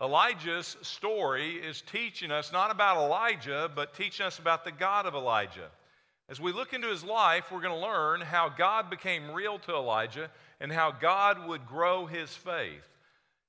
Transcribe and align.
Elijah's 0.00 0.76
story 0.80 1.56
is 1.56 1.82
teaching 1.82 2.30
us 2.30 2.52
not 2.52 2.70
about 2.70 2.98
Elijah, 2.98 3.70
but 3.74 3.94
teaching 3.94 4.26
us 4.26 4.38
about 4.38 4.64
the 4.64 4.70
God 4.70 5.06
of 5.06 5.14
Elijah. 5.14 5.70
As 6.28 6.40
we 6.40 6.52
look 6.52 6.72
into 6.72 6.88
his 6.88 7.02
life, 7.02 7.50
we're 7.50 7.60
going 7.60 7.74
to 7.74 7.86
learn 7.86 8.20
how 8.20 8.48
God 8.48 8.90
became 8.90 9.30
real 9.30 9.58
to 9.60 9.74
Elijah 9.74 10.30
and 10.60 10.70
how 10.70 10.92
God 10.92 11.48
would 11.48 11.66
grow 11.66 12.06
his 12.06 12.30
faith. 12.30 12.86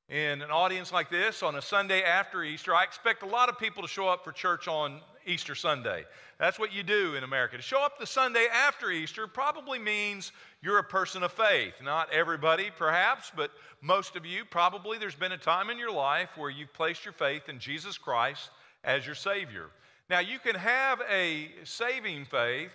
In 0.08 0.42
an 0.42 0.50
audience 0.50 0.92
like 0.92 1.12
this, 1.12 1.44
on 1.44 1.56
a 1.56 1.62
Sunday 1.62 2.02
after 2.02 2.42
Easter, 2.42 2.74
I 2.74 2.84
expect 2.84 3.22
a 3.22 3.28
lot 3.28 3.50
of 3.50 3.60
people 3.60 3.84
to 3.84 3.88
show 3.88 4.08
up 4.08 4.24
for 4.24 4.32
church 4.32 4.68
on 4.68 5.02
Easter 5.26 5.56
Sunday. 5.56 6.06
That's 6.40 6.58
what 6.58 6.74
you 6.74 6.84
do 6.84 7.16
in 7.16 7.24
America. 7.24 7.58
To 7.58 7.64
show 7.64 7.84
up 7.84 8.00
the 8.00 8.08
Sunday 8.08 8.48
after 8.54 8.92
Easter 8.92 9.28
probably 9.28 9.80
means 9.80 10.32
you're 10.62 10.80
a 10.80 10.84
person 10.84 11.24
of 11.24 11.32
faith. 11.32 11.74
Not 11.84 12.12
everybody, 12.14 12.70
perhaps, 12.78 13.32
but 13.36 13.52
most 13.82 14.16
of 14.16 14.26
you, 14.26 14.46
probably 14.46 14.98
there's 14.98 15.16
been 15.16 15.34
a 15.34 15.38
time 15.38 15.70
in 15.70 15.78
your 15.78 15.92
life 15.92 16.30
where 16.38 16.50
you've 16.50 16.74
placed 16.74 17.06
your 17.06 17.14
faith 17.14 17.50
in 17.50 17.60
Jesus 17.60 17.98
Christ 17.98 18.50
as 18.84 19.06
your 19.06 19.16
Savior. 19.16 19.68
Now, 20.10 20.20
you 20.20 20.40
can 20.40 20.56
have 20.56 21.02
a 21.10 21.50
saving 21.64 22.26
faith 22.26 22.72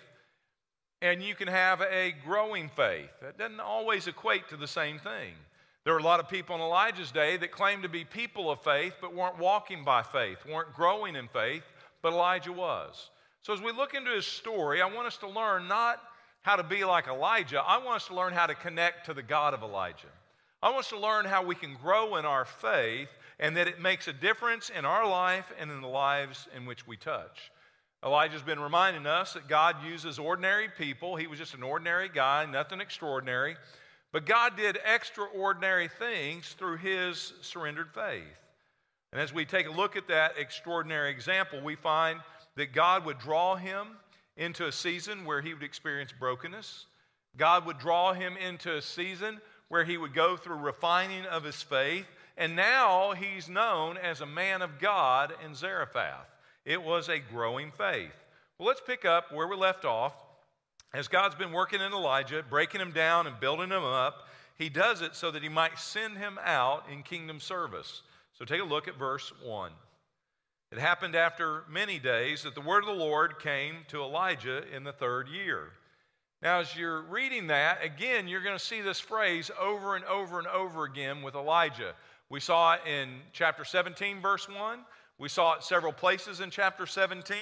and 1.01 1.21
you 1.21 1.35
can 1.35 1.47
have 1.47 1.81
a 1.81 2.13
growing 2.23 2.69
faith. 2.69 3.09
That 3.21 3.37
doesn't 3.37 3.59
always 3.59 4.07
equate 4.07 4.47
to 4.49 4.57
the 4.57 4.67
same 4.67 4.99
thing. 4.99 5.33
There 5.83 5.93
were 5.93 5.99
a 5.99 6.03
lot 6.03 6.19
of 6.19 6.27
people 6.27 6.55
in 6.55 6.61
Elijah's 6.61 7.11
day 7.11 7.37
that 7.37 7.51
claimed 7.51 7.83
to 7.83 7.89
be 7.89 8.05
people 8.05 8.49
of 8.49 8.59
faith 8.61 8.95
but 8.99 9.13
weren't 9.13 9.37
walking 9.37 9.83
by 9.83 10.01
faith, 10.01 10.39
weren't 10.51 10.73
growing 10.73 11.15
in 11.15 11.27
faith, 11.27 11.61
but 12.05 12.13
Elijah 12.13 12.53
was. 12.53 13.09
So 13.41 13.51
as 13.51 13.63
we 13.63 13.71
look 13.71 13.95
into 13.95 14.11
his 14.11 14.27
story, 14.27 14.79
I 14.79 14.85
want 14.85 15.07
us 15.07 15.17
to 15.17 15.27
learn 15.27 15.67
not 15.67 15.99
how 16.43 16.55
to 16.55 16.61
be 16.61 16.85
like 16.85 17.07
Elijah, 17.07 17.59
I 17.59 17.79
want 17.79 17.95
us 17.95 18.07
to 18.09 18.13
learn 18.13 18.31
how 18.31 18.45
to 18.45 18.53
connect 18.53 19.07
to 19.07 19.15
the 19.15 19.23
God 19.23 19.55
of 19.55 19.63
Elijah. 19.63 20.13
I 20.61 20.69
want 20.69 20.81
us 20.81 20.89
to 20.89 20.99
learn 20.99 21.25
how 21.25 21.43
we 21.43 21.55
can 21.55 21.75
grow 21.81 22.17
in 22.17 22.25
our 22.25 22.45
faith 22.45 23.07
and 23.39 23.57
that 23.57 23.67
it 23.67 23.81
makes 23.81 24.07
a 24.07 24.13
difference 24.13 24.69
in 24.69 24.85
our 24.85 25.09
life 25.09 25.51
and 25.59 25.71
in 25.71 25.81
the 25.81 25.87
lives 25.87 26.47
in 26.55 26.67
which 26.67 26.85
we 26.85 26.95
touch. 26.95 27.51
Elijah's 28.05 28.43
been 28.43 28.59
reminding 28.59 29.07
us 29.07 29.33
that 29.33 29.47
God 29.47 29.77
uses 29.83 30.19
ordinary 30.19 30.69
people. 30.77 31.15
He 31.15 31.25
was 31.25 31.39
just 31.39 31.55
an 31.55 31.63
ordinary 31.63 32.07
guy, 32.07 32.45
nothing 32.45 32.81
extraordinary. 32.81 33.55
But 34.11 34.27
God 34.27 34.55
did 34.55 34.77
extraordinary 34.85 35.87
things 35.87 36.49
through 36.49 36.77
his 36.77 37.33
surrendered 37.41 37.89
faith. 37.95 38.44
And 39.15 39.23
as 39.23 39.33
we 39.33 39.45
take 39.45 39.65
a 39.65 39.71
look 39.71 39.95
at 39.95 40.09
that 40.09 40.33
extraordinary 40.37 41.09
example, 41.09 41.61
we 41.63 41.75
find 41.75 42.19
that 42.57 42.73
God 42.73 43.05
would 43.05 43.17
draw 43.17 43.55
him 43.55 43.87
into 44.35 44.67
a 44.67 44.73
season 44.73 45.23
where 45.23 45.41
he 45.41 45.53
would 45.53 45.63
experience 45.63 46.11
brokenness. 46.19 46.85
God 47.37 47.65
would 47.65 47.79
draw 47.79 48.11
him 48.11 48.35
into 48.35 48.75
a 48.75 48.81
season 48.81 49.39
where 49.69 49.85
he 49.85 49.95
would 49.97 50.13
go 50.13 50.35
through 50.35 50.57
refining 50.57 51.25
of 51.27 51.45
his 51.45 51.63
faith. 51.63 52.05
And 52.35 52.57
now 52.57 53.13
he's 53.13 53.47
known 53.47 53.95
as 53.95 54.19
a 54.19 54.25
man 54.25 54.61
of 54.61 54.79
God 54.79 55.31
in 55.45 55.55
Zarephath. 55.55 56.27
It 56.65 56.83
was 56.83 57.07
a 57.07 57.19
growing 57.19 57.71
faith. 57.71 58.11
Well, 58.57 58.67
let's 58.67 58.81
pick 58.85 59.05
up 59.05 59.31
where 59.31 59.47
we 59.47 59.55
left 59.55 59.85
off 59.85 60.11
as 60.93 61.07
God's 61.07 61.35
been 61.35 61.53
working 61.53 61.79
in 61.79 61.93
Elijah, 61.93 62.43
breaking 62.49 62.81
him 62.81 62.91
down 62.91 63.27
and 63.27 63.39
building 63.39 63.69
him 63.69 63.85
up, 63.85 64.27
he 64.57 64.67
does 64.67 65.01
it 65.01 65.15
so 65.15 65.31
that 65.31 65.41
he 65.41 65.49
might 65.49 65.79
send 65.79 66.17
him 66.17 66.37
out 66.43 66.83
in 66.91 67.01
kingdom 67.01 67.39
service. 67.39 68.01
So 68.37 68.45
take 68.45 68.61
a 68.61 68.65
look 68.65 68.87
at 68.87 68.97
verse 68.97 69.31
1. 69.43 69.71
It 70.71 70.77
happened 70.77 71.15
after 71.15 71.63
many 71.69 71.99
days 71.99 72.43
that 72.43 72.53
the 72.53 72.61
word 72.61 72.79
of 72.79 72.87
the 72.87 72.91
Lord 72.91 73.39
came 73.39 73.77
to 73.87 74.01
Elijah 74.01 74.63
in 74.75 74.83
the 74.83 74.91
third 74.91 75.29
year. 75.29 75.71
Now, 76.41 76.59
as 76.59 76.75
you're 76.75 77.03
reading 77.03 77.47
that, 77.47 77.83
again, 77.83 78.27
you're 78.27 78.43
going 78.43 78.57
to 78.57 78.63
see 78.63 78.81
this 78.81 78.99
phrase 78.99 79.49
over 79.59 79.95
and 79.95 80.03
over 80.05 80.37
and 80.37 80.47
over 80.47 80.83
again 80.83 81.21
with 81.21 81.35
Elijah. 81.35 81.93
We 82.29 82.39
saw 82.41 82.73
it 82.73 82.81
in 82.85 83.21
chapter 83.31 83.63
17, 83.63 84.21
verse 84.21 84.49
1. 84.49 84.79
We 85.17 85.29
saw 85.29 85.53
it 85.53 85.63
several 85.63 85.93
places 85.93 86.41
in 86.41 86.49
chapter 86.49 86.85
17. 86.85 87.37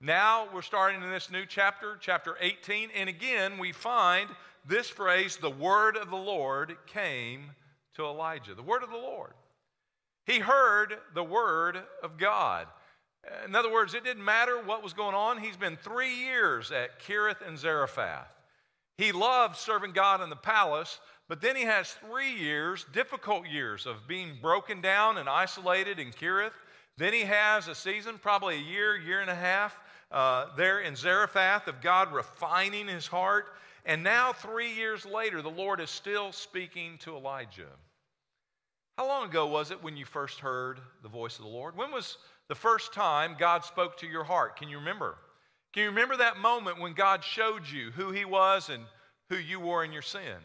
Now 0.00 0.46
we're 0.52 0.60
starting 0.60 1.02
in 1.02 1.10
this 1.10 1.30
new 1.30 1.46
chapter, 1.46 1.96
chapter 2.00 2.36
18, 2.40 2.90
and 2.94 3.08
again 3.08 3.56
we 3.56 3.72
find 3.72 4.28
this 4.66 4.88
phrase, 4.88 5.36
the 5.36 5.50
word 5.50 5.96
of 5.96 6.10
the 6.10 6.16
Lord 6.16 6.76
came 6.86 7.50
to 7.96 8.04
Elijah. 8.04 8.54
The 8.54 8.62
word 8.62 8.82
of 8.82 8.90
the 8.90 8.96
Lord. 8.96 9.32
He 10.26 10.38
heard 10.38 10.94
the 11.14 11.24
word 11.24 11.78
of 12.02 12.18
God. 12.18 12.66
In 13.44 13.54
other 13.54 13.72
words, 13.72 13.94
it 13.94 14.04
didn't 14.04 14.24
matter 14.24 14.62
what 14.62 14.82
was 14.82 14.92
going 14.92 15.14
on. 15.14 15.38
He's 15.38 15.56
been 15.56 15.76
three 15.76 16.14
years 16.14 16.70
at 16.70 17.00
Kerith 17.00 17.46
and 17.46 17.58
Zarephath. 17.58 18.28
He 18.96 19.12
loved 19.12 19.56
serving 19.56 19.92
God 19.92 20.20
in 20.20 20.30
the 20.30 20.36
palace, 20.36 21.00
but 21.28 21.40
then 21.40 21.56
he 21.56 21.62
has 21.62 21.92
three 21.92 22.32
years, 22.32 22.84
difficult 22.92 23.46
years, 23.46 23.86
of 23.86 24.06
being 24.06 24.38
broken 24.40 24.80
down 24.80 25.18
and 25.18 25.28
isolated 25.28 25.98
in 25.98 26.10
Kerith. 26.10 26.52
Then 26.96 27.12
he 27.12 27.22
has 27.22 27.66
a 27.66 27.74
season, 27.74 28.18
probably 28.18 28.56
a 28.56 28.60
year, 28.60 28.96
year 28.96 29.20
and 29.20 29.30
a 29.30 29.34
half, 29.34 29.76
uh, 30.12 30.46
there 30.56 30.80
in 30.80 30.94
Zarephath 30.94 31.66
of 31.66 31.80
God 31.80 32.12
refining 32.12 32.86
his 32.86 33.06
heart. 33.06 33.46
And 33.84 34.02
now, 34.02 34.32
three 34.32 34.72
years 34.72 35.04
later, 35.04 35.42
the 35.42 35.50
Lord 35.50 35.80
is 35.80 35.90
still 35.90 36.30
speaking 36.30 36.98
to 36.98 37.16
Elijah. 37.16 37.68
How 38.96 39.08
long 39.08 39.28
ago 39.28 39.46
was 39.46 39.70
it 39.70 39.82
when 39.82 39.96
you 39.96 40.04
first 40.04 40.38
heard 40.38 40.78
the 41.02 41.08
voice 41.08 41.36
of 41.38 41.44
the 41.44 41.50
Lord? 41.50 41.76
When 41.76 41.90
was 41.90 42.16
the 42.48 42.54
first 42.54 42.92
time 42.92 43.36
God 43.38 43.64
spoke 43.64 43.96
to 43.98 44.06
your 44.06 44.24
heart? 44.24 44.56
Can 44.56 44.68
you 44.68 44.78
remember? 44.78 45.16
Can 45.72 45.82
you 45.82 45.88
remember 45.88 46.16
that 46.16 46.38
moment 46.38 46.80
when 46.80 46.92
God 46.92 47.24
showed 47.24 47.68
you 47.68 47.90
who 47.90 48.12
He 48.12 48.24
was 48.24 48.68
and 48.68 48.84
who 49.28 49.36
you 49.36 49.58
were 49.58 49.84
in 49.84 49.92
your 49.92 50.02
sin? 50.02 50.36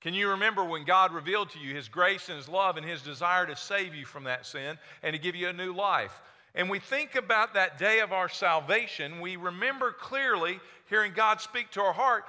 Can 0.00 0.14
you 0.14 0.30
remember 0.30 0.64
when 0.64 0.84
God 0.84 1.12
revealed 1.12 1.50
to 1.50 1.58
you 1.58 1.74
His 1.74 1.88
grace 1.88 2.28
and 2.28 2.38
His 2.38 2.48
love 2.48 2.76
and 2.76 2.86
His 2.86 3.02
desire 3.02 3.46
to 3.46 3.56
save 3.56 3.94
you 3.94 4.06
from 4.06 4.24
that 4.24 4.46
sin 4.46 4.78
and 5.02 5.12
to 5.12 5.18
give 5.20 5.34
you 5.34 5.48
a 5.48 5.52
new 5.52 5.74
life? 5.74 6.20
and 6.54 6.68
we 6.68 6.78
think 6.78 7.14
about 7.14 7.54
that 7.54 7.78
day 7.78 8.00
of 8.00 8.12
our 8.12 8.28
salvation, 8.28 9.20
we 9.20 9.36
remember 9.36 9.92
clearly 9.92 10.58
hearing 10.88 11.12
God 11.14 11.40
speak 11.40 11.70
to 11.72 11.80
our 11.80 11.92
heart. 11.92 12.24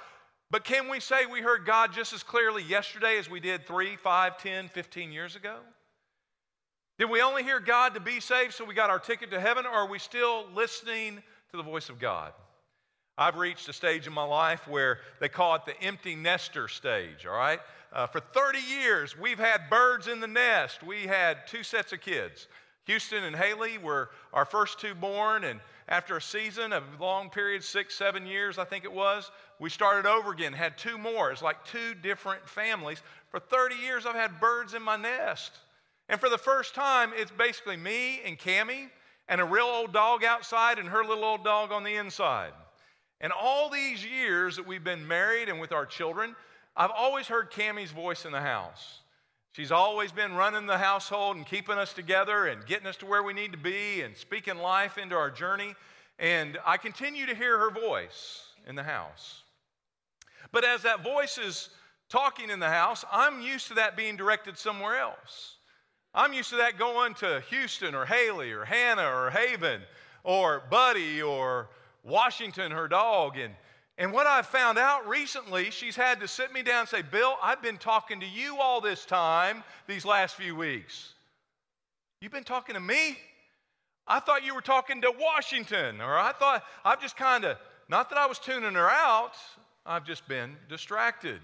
But 0.51 0.65
can 0.65 0.89
we 0.89 0.99
say 0.99 1.25
we 1.25 1.39
heard 1.39 1.65
God 1.65 1.93
just 1.93 2.11
as 2.11 2.23
clearly 2.23 2.61
yesterday 2.61 3.17
as 3.17 3.29
we 3.29 3.39
did 3.39 3.65
3, 3.65 3.95
5, 3.95 4.37
10, 4.37 4.67
15 4.67 5.11
years 5.13 5.37
ago? 5.37 5.55
Did 6.99 7.09
we 7.09 7.21
only 7.21 7.41
hear 7.41 7.61
God 7.61 7.93
to 7.93 8.01
be 8.01 8.19
saved 8.19 8.53
so 8.53 8.65
we 8.65 8.73
got 8.73 8.89
our 8.89 8.99
ticket 8.99 9.31
to 9.31 9.39
heaven, 9.39 9.65
or 9.65 9.71
are 9.71 9.87
we 9.87 9.97
still 9.97 10.45
listening 10.53 11.23
to 11.51 11.57
the 11.57 11.63
voice 11.63 11.87
of 11.87 11.99
God? 11.99 12.33
I've 13.17 13.37
reached 13.37 13.69
a 13.69 13.73
stage 13.73 14.07
in 14.07 14.13
my 14.13 14.23
life 14.23 14.67
where 14.67 14.99
they 15.21 15.29
call 15.29 15.55
it 15.55 15.65
the 15.65 15.81
empty 15.81 16.15
nester 16.15 16.67
stage, 16.67 17.25
all 17.25 17.35
right? 17.35 17.59
Uh, 17.93 18.07
for 18.07 18.19
30 18.19 18.59
years, 18.59 19.17
we've 19.17 19.39
had 19.39 19.69
birds 19.69 20.07
in 20.07 20.19
the 20.19 20.27
nest. 20.27 20.83
We 20.83 21.07
had 21.07 21.47
two 21.47 21.63
sets 21.63 21.93
of 21.93 22.01
kids. 22.01 22.47
Houston 22.85 23.23
and 23.23 23.35
Haley 23.35 23.77
were 23.77 24.09
our 24.33 24.45
first 24.45 24.79
two 24.79 24.95
born, 24.95 25.43
and 25.43 25.59
after 25.87 26.17
a 26.17 26.21
season 26.21 26.73
of 26.73 26.83
long 26.99 27.29
period, 27.29 27.63
six, 27.63 27.95
seven 27.95 28.25
years, 28.25 28.57
I 28.57 28.65
think 28.65 28.85
it 28.85 28.91
was, 28.91 29.29
we 29.59 29.69
started 29.69 30.09
over 30.09 30.31
again, 30.31 30.53
had 30.53 30.77
two 30.77 30.97
more. 30.97 31.31
It's 31.31 31.41
like 31.41 31.63
two 31.65 31.93
different 31.93 32.47
families. 32.47 33.01
For 33.29 33.39
30 33.39 33.75
years, 33.75 34.05
I've 34.05 34.15
had 34.15 34.39
birds 34.39 34.73
in 34.73 34.81
my 34.81 34.95
nest. 34.95 35.51
And 36.09 36.19
for 36.19 36.29
the 36.29 36.37
first 36.37 36.73
time, 36.73 37.11
it's 37.15 37.31
basically 37.31 37.77
me 37.77 38.21
and 38.25 38.37
Cami 38.39 38.89
and 39.27 39.39
a 39.39 39.45
real 39.45 39.65
old 39.65 39.93
dog 39.93 40.23
outside 40.23 40.79
and 40.79 40.89
her 40.89 41.03
little 41.03 41.23
old 41.23 41.43
dog 41.43 41.71
on 41.71 41.83
the 41.83 41.95
inside. 41.95 42.51
And 43.21 43.31
all 43.31 43.69
these 43.69 44.03
years 44.03 44.55
that 44.55 44.65
we've 44.65 44.83
been 44.83 45.07
married 45.07 45.47
and 45.47 45.59
with 45.59 45.71
our 45.71 45.85
children, 45.85 46.35
I've 46.75 46.91
always 46.91 47.27
heard 47.27 47.51
Cami's 47.51 47.91
voice 47.91 48.25
in 48.25 48.31
the 48.31 48.41
house. 48.41 49.00
She's 49.53 49.71
always 49.71 50.13
been 50.13 50.33
running 50.33 50.65
the 50.65 50.77
household 50.77 51.35
and 51.35 51.45
keeping 51.45 51.77
us 51.77 51.91
together 51.91 52.47
and 52.47 52.65
getting 52.65 52.87
us 52.87 52.95
to 52.97 53.05
where 53.05 53.21
we 53.21 53.33
need 53.33 53.51
to 53.51 53.57
be 53.57 54.01
and 54.01 54.15
speaking 54.15 54.57
life 54.57 54.97
into 54.97 55.15
our 55.15 55.29
journey. 55.29 55.75
And 56.19 56.57
I 56.65 56.77
continue 56.77 57.25
to 57.25 57.35
hear 57.35 57.59
her 57.59 57.69
voice 57.69 58.45
in 58.65 58.75
the 58.75 58.83
house. 58.83 59.43
But 60.53 60.63
as 60.63 60.83
that 60.83 61.03
voice 61.03 61.37
is 61.37 61.69
talking 62.07 62.49
in 62.49 62.61
the 62.61 62.69
house, 62.69 63.03
I'm 63.11 63.41
used 63.41 63.67
to 63.67 63.73
that 63.73 63.97
being 63.97 64.15
directed 64.15 64.57
somewhere 64.57 64.97
else. 64.97 65.57
I'm 66.13 66.31
used 66.31 66.49
to 66.51 66.57
that 66.57 66.79
going 66.79 67.13
to 67.15 67.41
Houston 67.49 67.93
or 67.93 68.05
Haley 68.05 68.51
or 68.51 68.63
Hannah 68.63 69.09
or 69.09 69.31
Haven 69.31 69.81
or 70.23 70.63
Buddy 70.69 71.21
or 71.21 71.69
Washington, 72.03 72.71
her 72.71 72.87
dog. 72.87 73.37
And 73.37 73.53
and 74.01 74.11
what 74.11 74.25
I've 74.25 74.47
found 74.47 74.79
out 74.79 75.07
recently, 75.07 75.69
she's 75.69 75.95
had 75.95 76.21
to 76.21 76.27
sit 76.27 76.51
me 76.51 76.63
down 76.63 76.79
and 76.79 76.89
say, 76.89 77.03
Bill, 77.03 77.35
I've 77.39 77.61
been 77.61 77.77
talking 77.77 78.19
to 78.21 78.25
you 78.25 78.57
all 78.57 78.81
this 78.81 79.05
time, 79.05 79.63
these 79.85 80.05
last 80.05 80.33
few 80.33 80.55
weeks. 80.55 81.13
You've 82.19 82.31
been 82.31 82.43
talking 82.43 82.73
to 82.73 82.81
me? 82.81 83.15
I 84.07 84.19
thought 84.19 84.43
you 84.43 84.55
were 84.55 84.61
talking 84.61 85.03
to 85.03 85.13
Washington, 85.19 86.01
or 86.01 86.17
I 86.17 86.31
thought 86.31 86.63
I've 86.83 86.99
just 86.99 87.15
kind 87.15 87.45
of, 87.45 87.57
not 87.89 88.09
that 88.09 88.17
I 88.17 88.25
was 88.25 88.39
tuning 88.39 88.73
her 88.73 88.89
out, 88.89 89.33
I've 89.85 90.03
just 90.03 90.27
been 90.27 90.55
distracted. 90.67 91.39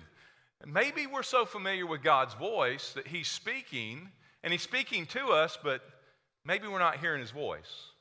Maybe 0.66 1.06
we're 1.06 1.22
so 1.22 1.46
familiar 1.46 1.86
with 1.86 2.02
God's 2.02 2.34
voice 2.34 2.92
that 2.94 3.06
He's 3.06 3.28
speaking, 3.28 4.10
and 4.44 4.52
He's 4.52 4.64
speaking 4.64 5.06
to 5.06 5.28
us, 5.28 5.60
but 5.64 5.84
maybe 6.44 6.68
we're 6.68 6.80
not 6.80 6.98
hearing 6.98 7.22
His 7.22 7.30
voice. 7.30 7.92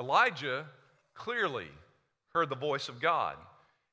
Elijah 0.00 0.64
clearly 1.12 1.68
heard 2.32 2.48
the 2.48 2.56
voice 2.56 2.88
of 2.88 2.98
God. 2.98 3.36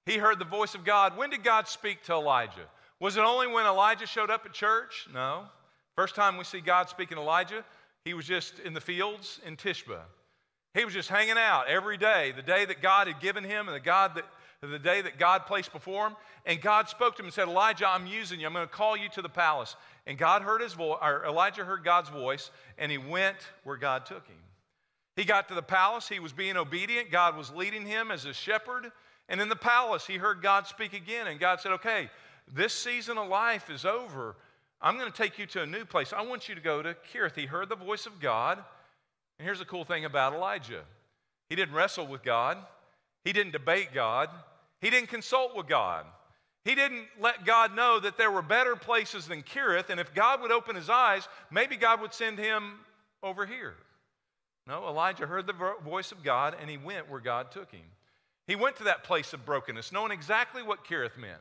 He 0.05 0.17
heard 0.17 0.39
the 0.39 0.45
voice 0.45 0.75
of 0.75 0.83
God. 0.83 1.17
When 1.17 1.29
did 1.29 1.43
God 1.43 1.67
speak 1.67 2.03
to 2.03 2.13
Elijah? 2.13 2.67
Was 2.99 3.17
it 3.17 3.21
only 3.21 3.47
when 3.47 3.65
Elijah 3.65 4.05
showed 4.05 4.29
up 4.29 4.45
at 4.45 4.53
church? 4.53 5.07
No. 5.13 5.45
First 5.95 6.15
time 6.15 6.37
we 6.37 6.43
see 6.43 6.61
God 6.61 6.89
speaking 6.89 7.17
to 7.17 7.21
Elijah, 7.21 7.63
he 8.05 8.13
was 8.13 8.25
just 8.25 8.59
in 8.59 8.73
the 8.73 8.81
fields 8.81 9.39
in 9.45 9.57
Tishba. 9.57 9.99
He 10.73 10.85
was 10.85 10.93
just 10.93 11.09
hanging 11.09 11.37
out 11.37 11.67
every 11.67 11.97
day, 11.97 12.33
the 12.35 12.41
day 12.41 12.65
that 12.65 12.81
God 12.81 13.07
had 13.07 13.19
given 13.19 13.43
him 13.43 13.67
and 13.67 13.75
the 13.75 13.81
God 13.81 14.15
that 14.15 14.25
the 14.61 14.79
day 14.79 15.01
that 15.01 15.17
God 15.17 15.45
placed 15.45 15.71
before 15.71 16.07
him. 16.07 16.15
And 16.45 16.61
God 16.61 16.89
spoke 16.89 17.15
to 17.15 17.21
him 17.21 17.27
and 17.27 17.33
said, 17.33 17.47
Elijah, 17.47 17.87
I'm 17.87 18.05
using 18.05 18.39
you. 18.39 18.47
I'm 18.47 18.53
going 18.53 18.67
to 18.67 18.73
call 18.73 18.97
you 18.97 19.09
to 19.09 19.21
the 19.21 19.29
palace. 19.29 19.75
And 20.05 20.17
God 20.17 20.41
heard 20.41 20.61
his 20.61 20.73
voice, 20.73 20.97
or 21.01 21.25
Elijah 21.25 21.63
heard 21.63 21.83
God's 21.83 22.09
voice, 22.09 22.51
and 22.77 22.91
he 22.91 22.97
went 22.97 23.37
where 23.63 23.77
God 23.77 24.05
took 24.05 24.27
him. 24.27 24.37
He 25.15 25.23
got 25.23 25.47
to 25.49 25.53
the 25.53 25.61
palace. 25.61 26.07
He 26.07 26.19
was 26.19 26.33
being 26.33 26.57
obedient. 26.57 27.11
God 27.11 27.37
was 27.37 27.51
leading 27.51 27.85
him 27.85 28.11
as 28.11 28.25
a 28.25 28.33
shepherd. 28.33 28.91
And 29.29 29.39
in 29.39 29.47
the 29.47 29.55
palace, 29.55 30.05
he 30.05 30.17
heard 30.17 30.41
God 30.41 30.67
speak 30.67 30.93
again. 30.93 31.27
And 31.27 31.39
God 31.39 31.61
said, 31.61 31.71
Okay, 31.73 32.09
this 32.53 32.73
season 32.73 33.17
of 33.17 33.29
life 33.29 33.69
is 33.69 33.85
over. 33.85 34.35
I'm 34.81 34.97
going 34.97 35.11
to 35.11 35.17
take 35.17 35.37
you 35.37 35.45
to 35.47 35.61
a 35.61 35.65
new 35.65 35.85
place. 35.85 36.13
I 36.13 36.23
want 36.23 36.49
you 36.49 36.55
to 36.55 36.61
go 36.61 36.81
to 36.81 36.95
Kerith. 37.13 37.35
He 37.35 37.45
heard 37.45 37.69
the 37.69 37.75
voice 37.75 38.05
of 38.05 38.19
God. 38.19 38.57
And 39.37 39.45
here's 39.45 39.59
the 39.59 39.65
cool 39.65 39.85
thing 39.85 40.05
about 40.05 40.33
Elijah 40.33 40.83
he 41.49 41.55
didn't 41.55 41.73
wrestle 41.73 42.05
with 42.05 42.23
God, 42.23 42.57
he 43.23 43.33
didn't 43.33 43.53
debate 43.53 43.89
God, 43.93 44.29
he 44.81 44.89
didn't 44.89 45.09
consult 45.09 45.55
with 45.55 45.67
God. 45.67 46.05
He 46.65 46.75
didn't 46.75 47.05
let 47.19 47.45
God 47.45 47.73
know 47.73 48.01
that 48.01 48.17
there 48.17 48.29
were 48.29 48.41
better 48.41 48.75
places 48.75 49.27
than 49.27 49.43
Kerith, 49.43 49.89
and 49.89 49.99
if 49.99 50.13
God 50.13 50.41
would 50.41 50.51
open 50.51 50.75
his 50.75 50.89
eyes, 50.89 51.27
maybe 51.49 51.77
God 51.77 52.01
would 52.01 52.13
send 52.13 52.37
him 52.37 52.73
over 53.23 53.45
here. 53.45 53.75
No, 54.67 54.87
Elijah 54.87 55.25
heard 55.25 55.47
the 55.47 55.73
voice 55.83 56.11
of 56.11 56.21
God 56.21 56.55
and 56.59 56.69
he 56.69 56.77
went 56.77 57.09
where 57.09 57.19
God 57.19 57.51
took 57.51 57.71
him. 57.71 57.81
He 58.49 58.55
went 58.55 58.77
to 58.77 58.85
that 58.85 59.03
place 59.03 59.33
of 59.33 59.45
brokenness, 59.45 59.91
knowing 59.91 60.11
exactly 60.11 60.63
what 60.63 60.83
Kerith 60.83 61.19
meant. 61.19 61.39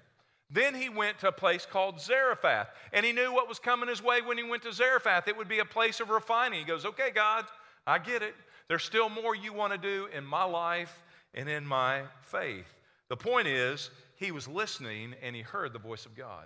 Then 0.51 0.75
he 0.75 0.91
went 0.91 1.19
to 1.21 1.29
a 1.29 1.33
place 1.33 1.65
called 1.65 1.99
Zarephath, 1.99 2.69
and 2.93 3.05
he 3.05 3.13
knew 3.13 3.33
what 3.33 3.49
was 3.49 3.59
coming 3.59 3.89
his 3.89 4.03
way 4.03 4.21
when 4.21 4.37
he 4.37 4.45
went 4.45 4.63
to 4.65 4.75
Zarephath. 4.75 5.27
It 5.27 5.35
would 5.35 5.49
be 5.49 5.61
a 5.61 5.65
place 5.65 6.01
of 6.01 6.11
refining. 6.11 6.59
He 6.59 6.67
goes, 6.67 6.85
Okay, 6.85 7.11
God, 7.11 7.47
I 7.87 7.99
get 7.99 8.23
it. 8.23 8.35
There's 8.69 8.85
still 8.85 9.09
more 9.09 9.35
you 9.35 9.55
want 9.55 9.73
to 9.73 9.79
do 9.79 10.09
in 10.15 10.23
my 10.23 10.45
life 10.45 11.03
and 11.33 11.49
in 11.49 11.67
my 11.67 12.03
faith. 12.21 12.67
The 13.09 13.17
point 13.17 13.49
is, 13.49 13.89
he 14.17 14.31
was 14.31 14.47
listening 14.47 15.15
and 15.23 15.35
he 15.35 15.41
heard 15.41 15.73
the 15.73 15.79
voice 15.79 16.05
of 16.05 16.15
God. 16.15 16.45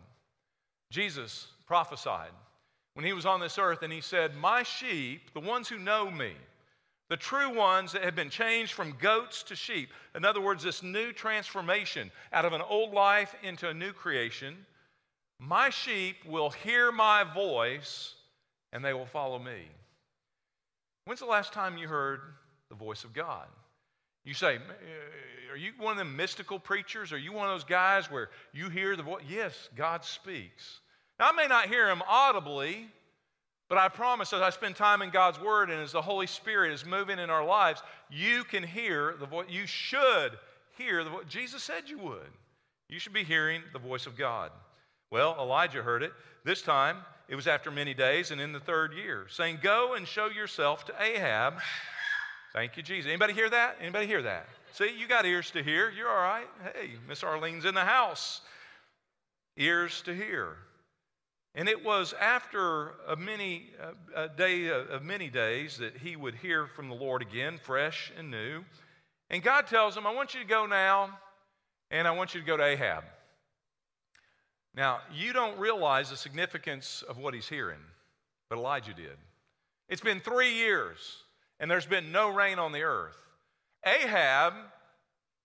Jesus 0.93 1.49
prophesied 1.67 2.31
when 2.94 3.05
he 3.05 3.12
was 3.12 3.26
on 3.26 3.41
this 3.41 3.58
earth, 3.58 3.82
and 3.82 3.93
he 3.93 4.00
said, 4.00 4.37
My 4.37 4.62
sheep, 4.62 5.35
the 5.35 5.41
ones 5.41 5.69
who 5.69 5.79
know 5.79 6.08
me, 6.08 6.35
the 7.12 7.17
true 7.19 7.55
ones 7.55 7.93
that 7.93 8.03
have 8.05 8.17
been 8.17 8.31
changed 8.31 8.73
from 8.73 8.97
goats 8.99 9.43
to 9.43 9.55
sheep. 9.55 9.91
In 10.14 10.25
other 10.25 10.41
words, 10.41 10.64
this 10.64 10.82
new 10.82 11.12
transformation 11.12 12.11
out 12.32 12.47
of 12.47 12.55
an 12.55 12.62
old 12.62 12.94
life 12.94 13.35
into 13.43 13.69
a 13.69 13.75
new 13.75 13.93
creation. 13.93 14.56
My 15.38 15.69
sheep 15.69 16.25
will 16.25 16.49
hear 16.49 16.91
my 16.91 17.23
voice 17.23 18.14
and 18.73 18.82
they 18.82 18.94
will 18.94 19.05
follow 19.05 19.38
me. 19.38 19.69
When's 21.05 21.20
the 21.20 21.26
last 21.26 21.53
time 21.53 21.76
you 21.76 21.87
heard 21.87 22.20
the 22.70 22.76
voice 22.76 23.05
of 23.05 23.12
God? 23.12 23.47
You 24.25 24.32
say, 24.32 24.56
uh, 24.56 25.53
Are 25.53 25.56
you 25.58 25.73
one 25.76 25.93
of 25.93 25.99
them 25.99 26.17
mystical 26.17 26.58
preachers? 26.58 27.12
Are 27.12 27.19
you 27.19 27.35
one 27.35 27.47
of 27.47 27.53
those 27.53 27.65
guys 27.65 28.11
where 28.11 28.31
you 28.55 28.70
hear 28.70 28.97
the 28.97 29.03
voice? 29.03 29.23
Yes, 29.29 29.69
God 29.76 30.03
speaks. 30.03 30.81
Now, 31.19 31.29
I 31.29 31.32
may 31.32 31.47
not 31.47 31.69
hear 31.69 31.91
him 31.91 32.03
audibly, 32.08 32.88
but 33.73 33.79
I 33.79 33.89
promise 33.89 34.35
as 34.35 34.43
I 34.43 34.51
spend 34.51 34.77
time 34.77 35.01
in 35.01 35.09
God's 35.09 35.41
Word 35.41 35.71
and 35.71 35.81
as 35.81 35.93
the 35.93 36.03
Holy 36.03 36.27
Spirit 36.27 36.75
is 36.75 36.85
moving 36.85 37.19
in 37.19 37.31
our 37.31 37.43
lives, 37.43 37.83
you 38.11 38.45
can 38.45 38.63
hear 38.63 39.15
the 39.19 39.25
voice. 39.25 39.47
You 39.49 39.67
should 39.67 40.33
hear 40.77 41.03
the 41.03 41.09
voice. 41.09 41.25
Jesus 41.27 41.63
said 41.63 41.85
you 41.87 41.97
would. 42.01 42.29
You 42.91 42.99
should 42.99 43.15
be 43.15 43.25
hearing 43.25 43.63
the 43.73 43.79
voice 43.79 44.05
of 44.05 44.15
God. 44.15 44.51
Well, 45.11 45.35
Elijah 45.41 45.83
heard 45.83 46.03
it. 46.03 46.13
This 46.45 46.61
time, 46.61 46.99
it 47.29 47.35
was 47.35 47.47
after 47.47 47.71
many 47.71 47.95
days 47.95 48.31
and 48.31 48.43
in 48.43 48.53
the 48.53 48.61
third 48.61 48.93
year, 48.93 49.25
saying, 49.31 49.61
Go 49.63 49.95
and 49.95 50.07
show 50.07 50.27
yourself 50.27 50.85
to 50.85 51.03
Ahab. 51.03 51.55
Thank 52.53 52.77
you, 52.77 52.83
Jesus. 52.83 53.09
Anybody 53.09 53.33
hear 53.33 53.49
that? 53.49 53.79
Anybody 53.81 54.07
hear 54.07 54.21
that? 54.21 54.51
See, 54.75 54.95
you 54.99 55.09
got 55.09 55.25
ears 55.25 55.51
to 55.53 55.63
hear. 55.63 55.91
You're 55.91 56.11
all 56.11 56.23
right. 56.23 56.47
Hey, 56.75 56.91
Miss 57.09 57.23
Arlene's 57.23 57.65
in 57.65 57.75
the 57.75 57.81
house. 57.81 58.43
Ears 59.57 60.03
to 60.03 60.15
hear. 60.15 60.59
And 61.55 61.69
it 61.69 61.85
was 61.85 62.15
after 62.19 62.93
a, 63.07 63.15
many, 63.15 63.71
a 64.17 64.29
day 64.29 64.69
of 64.69 65.03
many 65.03 65.29
days 65.29 65.77
that 65.79 65.99
he 65.99 66.17
would 66.17 66.35
hear 66.35 66.67
from 66.67 66.89
the 66.89 66.95
Lord 66.95 67.21
again, 67.21 67.59
fresh 67.63 68.11
and 68.17 68.31
new. 68.31 68.65
And 69.29 69.43
God 69.43 69.67
tells 69.67 69.97
him, 69.97 70.07
I 70.07 70.15
want 70.15 70.35
you 70.35 70.41
to 70.41 70.47
go 70.47 70.65
now, 70.65 71.19
and 71.91 72.09
I 72.09 72.13
want 72.13 72.35
you 72.35 72.41
to 72.41 72.47
go 72.47 72.57
to 72.57 72.65
Ahab. 72.65 73.05
Now, 74.75 75.01
you 75.15 75.35
don't 75.35 75.59
realize 75.59 76.09
the 76.09 76.17
significance 76.17 77.05
of 77.07 77.19
what 77.19 77.35
he's 77.35 77.49
hearing, 77.49 77.81
but 78.49 78.57
Elijah 78.57 78.95
did. 78.95 79.19
It's 79.91 80.01
been 80.01 80.21
three 80.21 80.55
years, 80.55 80.99
and 81.61 81.71
there's 81.71 81.85
been 81.85 82.11
no 82.13 82.31
rain 82.31 82.59
on 82.59 82.73
the 82.73 82.83
earth. 82.83 83.19
Ahab 83.85 84.55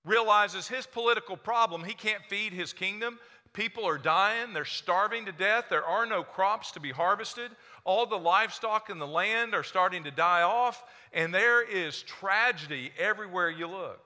realizes 0.05 0.69
his 0.69 0.87
political 0.87 1.35
problem. 1.35 1.83
He 1.83 1.93
can't 1.93 2.23
feed 2.29 2.53
his 2.53 2.71
kingdom. 2.71 3.19
People 3.57 3.87
are 3.87 3.97
dying, 3.97 4.53
they're 4.53 4.65
starving 4.65 5.25
to 5.25 5.31
death, 5.31 5.65
there 5.67 5.83
are 5.83 6.05
no 6.05 6.21
crops 6.21 6.69
to 6.73 6.79
be 6.79 6.91
harvested. 6.91 7.49
All 7.85 8.05
the 8.05 8.15
livestock 8.15 8.91
in 8.91 8.99
the 8.99 9.07
land 9.07 9.55
are 9.55 9.63
starting 9.63 10.03
to 10.03 10.11
die 10.11 10.43
off, 10.43 10.83
and 11.11 11.33
there 11.33 11.67
is 11.67 12.03
tragedy 12.03 12.91
everywhere 12.99 13.49
you 13.49 13.65
look. 13.65 14.05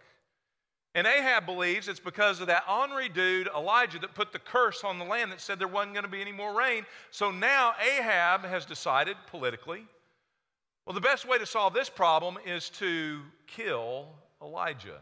And 0.96 1.06
Ahab 1.06 1.46
believes 1.46 1.90
it's 1.90 2.00
because 2.00 2.40
of 2.40 2.48
that 2.48 2.64
ornery 2.70 3.10
dude, 3.10 3.50
Elijah, 3.54 4.00
that 4.00 4.16
put 4.16 4.32
the 4.32 4.40
curse 4.40 4.86
on 4.86 4.98
the 4.98 5.04
land 5.06 5.34
that 5.34 5.42
said 5.42 5.60
there 5.60 5.68
wasn't 5.68 5.96
going 5.96 6.06
to 6.06 6.10
be 6.10 6.22
any 6.22 6.32
more 6.32 6.58
rain. 6.58 6.86
So 7.12 7.30
now 7.30 7.74
Ahab 7.82 8.46
has 8.46 8.66
decided 8.66 9.18
politically 9.28 9.86
well, 10.86 10.96
the 10.96 11.02
best 11.02 11.28
way 11.28 11.38
to 11.38 11.46
solve 11.46 11.74
this 11.74 11.90
problem 11.90 12.38
is 12.46 12.70
to 12.72 13.20
kill 13.48 14.08
Elijah. 14.42 15.00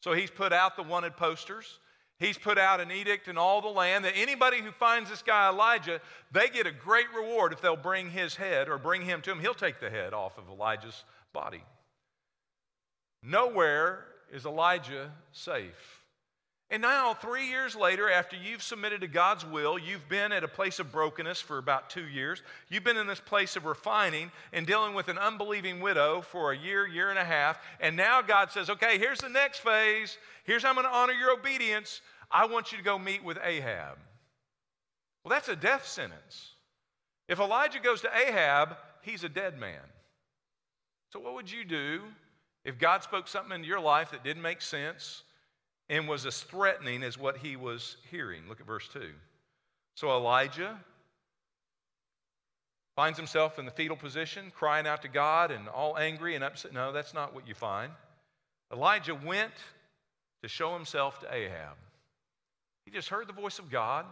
So 0.00 0.12
he's 0.12 0.30
put 0.30 0.52
out 0.52 0.74
the 0.74 0.82
wanted 0.82 1.16
posters. 1.16 1.78
He's 2.18 2.38
put 2.38 2.58
out 2.58 2.80
an 2.80 2.92
edict 2.92 3.26
in 3.28 3.36
all 3.36 3.60
the 3.60 3.68
land 3.68 4.04
that 4.04 4.14
anybody 4.16 4.60
who 4.60 4.70
finds 4.70 5.10
this 5.10 5.22
guy 5.22 5.48
Elijah, 5.48 6.00
they 6.30 6.48
get 6.48 6.66
a 6.66 6.72
great 6.72 7.06
reward 7.14 7.52
if 7.52 7.60
they'll 7.60 7.76
bring 7.76 8.10
his 8.10 8.36
head 8.36 8.68
or 8.68 8.78
bring 8.78 9.02
him 9.02 9.20
to 9.22 9.32
him. 9.32 9.40
He'll 9.40 9.54
take 9.54 9.80
the 9.80 9.90
head 9.90 10.14
off 10.14 10.38
of 10.38 10.48
Elijah's 10.48 11.04
body. 11.32 11.64
Nowhere 13.22 14.06
is 14.32 14.46
Elijah 14.46 15.10
safe. 15.32 16.03
And 16.70 16.80
now, 16.80 17.12
three 17.12 17.48
years 17.48 17.76
later, 17.76 18.10
after 18.10 18.36
you've 18.36 18.62
submitted 18.62 19.02
to 19.02 19.06
God's 19.06 19.44
will, 19.44 19.78
you've 19.78 20.08
been 20.08 20.32
at 20.32 20.44
a 20.44 20.48
place 20.48 20.78
of 20.78 20.90
brokenness 20.90 21.40
for 21.40 21.58
about 21.58 21.90
two 21.90 22.06
years. 22.06 22.42
You've 22.70 22.84
been 22.84 22.96
in 22.96 23.06
this 23.06 23.20
place 23.20 23.54
of 23.56 23.66
refining 23.66 24.32
and 24.52 24.66
dealing 24.66 24.94
with 24.94 25.08
an 25.08 25.18
unbelieving 25.18 25.80
widow 25.80 26.22
for 26.22 26.52
a 26.52 26.58
year, 26.58 26.86
year 26.86 27.10
and 27.10 27.18
a 27.18 27.24
half. 27.24 27.58
And 27.80 27.96
now 27.96 28.22
God 28.22 28.50
says, 28.50 28.70
okay, 28.70 28.98
here's 28.98 29.20
the 29.20 29.28
next 29.28 29.58
phase. 29.58 30.16
Here's 30.44 30.62
how 30.62 30.70
I'm 30.70 30.74
going 30.76 30.86
to 30.86 30.92
honor 30.92 31.12
your 31.12 31.32
obedience. 31.32 32.00
I 32.30 32.46
want 32.46 32.72
you 32.72 32.78
to 32.78 32.84
go 32.84 32.98
meet 32.98 33.22
with 33.22 33.38
Ahab. 33.44 33.98
Well, 35.22 35.30
that's 35.30 35.48
a 35.48 35.56
death 35.56 35.86
sentence. 35.86 36.52
If 37.28 37.40
Elijah 37.40 37.78
goes 37.78 38.00
to 38.02 38.10
Ahab, 38.14 38.76
he's 39.02 39.22
a 39.22 39.28
dead 39.28 39.58
man. 39.58 39.80
So, 41.12 41.20
what 41.20 41.34
would 41.34 41.50
you 41.50 41.64
do 41.64 42.00
if 42.64 42.78
God 42.78 43.02
spoke 43.02 43.28
something 43.28 43.54
into 43.54 43.68
your 43.68 43.80
life 43.80 44.10
that 44.10 44.24
didn't 44.24 44.42
make 44.42 44.60
sense 44.60 45.23
and 45.88 46.08
was 46.08 46.26
as 46.26 46.42
threatening 46.42 47.02
as 47.02 47.18
what 47.18 47.38
he 47.38 47.56
was 47.56 47.96
hearing? 48.10 48.42
Look 48.48 48.60
at 48.60 48.66
verse 48.66 48.88
2. 48.92 49.10
So, 49.96 50.10
Elijah 50.10 50.78
finds 52.96 53.18
himself 53.18 53.58
in 53.58 53.64
the 53.64 53.70
fetal 53.70 53.96
position, 53.96 54.52
crying 54.54 54.86
out 54.86 55.02
to 55.02 55.08
God 55.08 55.50
and 55.50 55.68
all 55.68 55.98
angry 55.98 56.34
and 56.34 56.44
upset. 56.44 56.72
No, 56.72 56.92
that's 56.92 57.14
not 57.14 57.34
what 57.34 57.48
you 57.48 57.54
find. 57.54 57.92
Elijah 58.72 59.14
went 59.14 59.52
to 60.42 60.48
show 60.48 60.74
himself 60.74 61.20
to 61.20 61.34
Ahab. 61.34 61.76
He 62.84 62.90
just 62.90 63.08
heard 63.08 63.28
the 63.28 63.32
voice 63.32 63.58
of 63.58 63.70
God 63.70 64.06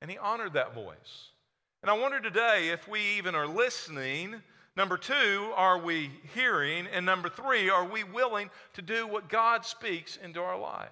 and 0.00 0.10
he 0.10 0.18
honored 0.18 0.54
that 0.54 0.74
voice. 0.74 1.30
And 1.82 1.90
I 1.90 1.98
wonder 1.98 2.20
today 2.20 2.70
if 2.70 2.88
we 2.88 3.00
even 3.18 3.34
are 3.34 3.46
listening. 3.46 4.36
Number 4.76 4.96
two, 4.96 5.52
are 5.56 5.78
we 5.78 6.10
hearing? 6.34 6.86
And 6.92 7.04
number 7.04 7.28
three, 7.28 7.68
are 7.68 7.84
we 7.84 8.04
willing 8.04 8.50
to 8.74 8.82
do 8.82 9.06
what 9.06 9.28
God 9.28 9.64
speaks 9.64 10.16
into 10.16 10.40
our 10.40 10.58
life? 10.58 10.88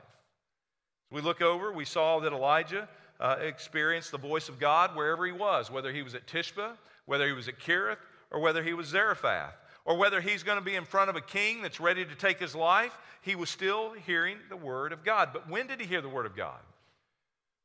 As 1.10 1.16
we 1.16 1.20
look 1.20 1.42
over, 1.42 1.72
we 1.72 1.84
saw 1.84 2.20
that 2.20 2.32
Elijah 2.32 2.88
uh, 3.20 3.36
experienced 3.40 4.10
the 4.10 4.18
voice 4.18 4.48
of 4.48 4.58
God 4.58 4.94
wherever 4.94 5.24
he 5.26 5.32
was, 5.32 5.70
whether 5.70 5.92
he 5.92 6.02
was 6.02 6.14
at 6.14 6.26
Tishba, 6.26 6.72
whether 7.06 7.26
he 7.26 7.32
was 7.32 7.48
at 7.48 7.58
Kerith, 7.58 7.98
or 8.30 8.40
whether 8.40 8.62
he 8.62 8.72
was 8.72 8.88
Zarephath 8.88 9.54
or 9.86 9.96
whether 9.96 10.20
he's 10.20 10.42
going 10.42 10.58
to 10.58 10.64
be 10.64 10.74
in 10.74 10.84
front 10.84 11.08
of 11.08 11.16
a 11.16 11.20
king 11.20 11.62
that's 11.62 11.80
ready 11.80 12.04
to 12.04 12.14
take 12.16 12.40
his 12.40 12.54
life, 12.54 12.98
he 13.22 13.36
was 13.36 13.48
still 13.48 13.92
hearing 13.92 14.36
the 14.50 14.56
word 14.56 14.92
of 14.92 15.04
God. 15.04 15.30
But 15.32 15.48
when 15.48 15.68
did 15.68 15.80
he 15.80 15.86
hear 15.86 16.02
the 16.02 16.08
word 16.08 16.26
of 16.26 16.36
God? 16.36 16.58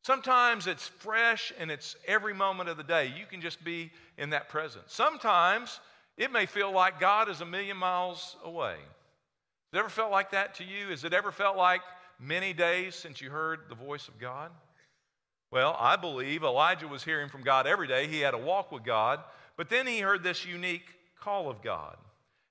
Sometimes 0.04 0.68
it's 0.68 0.88
fresh 0.88 1.52
and 1.60 1.70
it's 1.70 1.96
every 2.08 2.34
moment 2.34 2.70
of 2.70 2.78
the 2.78 2.84
day. 2.84 3.08
You 3.18 3.26
can 3.26 3.42
just 3.42 3.64
be 3.64 3.92
in 4.18 4.30
that 4.30 4.50
presence. 4.50 4.94
Sometimes 4.94 5.80
it 6.16 6.32
may 6.32 6.46
feel 6.46 6.72
like 6.72 7.00
God 7.00 7.28
is 7.28 7.42
a 7.42 7.46
million 7.46 7.78
miles 7.78 8.38
away. 8.44 8.76
Has 8.76 9.74
it 9.74 9.80
ever 9.80 9.90
felt 9.90 10.12
like 10.12 10.32
that 10.32 10.56
to 10.56 10.64
you? 10.64 10.90
Has 10.90 11.04
it 11.04 11.14
ever 11.14 11.32
felt 11.32 11.58
like 11.58 11.82
many 12.22 12.54
days 12.54 12.96
since 12.96 13.20
you 13.20 13.30
heard 13.30 13.62
the 13.68 13.76
voice 13.76 14.08
of 14.08 14.20
God? 14.20 14.52
Well, 15.52 15.76
I 15.78 15.98
believe 15.98 16.44
Elijah 16.44 16.88
was 16.88 17.04
hearing 17.04 17.28
from 17.28 17.42
God 17.42 17.68
every 17.68 17.88
day. 17.88 18.08
He 18.08 18.22
had 18.22 18.34
a 18.34 18.38
walk 18.38 18.72
with 18.72 18.86
God, 18.86 19.20
but 19.58 19.70
then 19.70 19.86
he 19.86 20.00
heard 20.00 20.24
this 20.24 20.46
unique 20.46 20.86
call 21.20 21.50
of 21.50 21.62
God. 21.62 21.98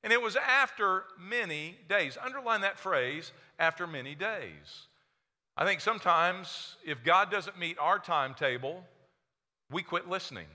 And 0.02 0.12
it 0.12 0.20
was 0.20 0.36
after 0.36 1.04
many 1.18 1.76
days. 1.88 2.18
Underline 2.22 2.62
that 2.62 2.78
phrase, 2.78 3.32
after 3.58 3.86
many 3.86 4.14
days. 4.14 4.86
I 5.56 5.64
think 5.64 5.80
sometimes 5.80 6.76
if 6.84 7.02
God 7.04 7.30
doesn't 7.30 7.58
meet 7.58 7.78
our 7.78 7.98
timetable, 7.98 8.84
we 9.70 9.82
quit 9.82 10.08
listening. 10.08 10.46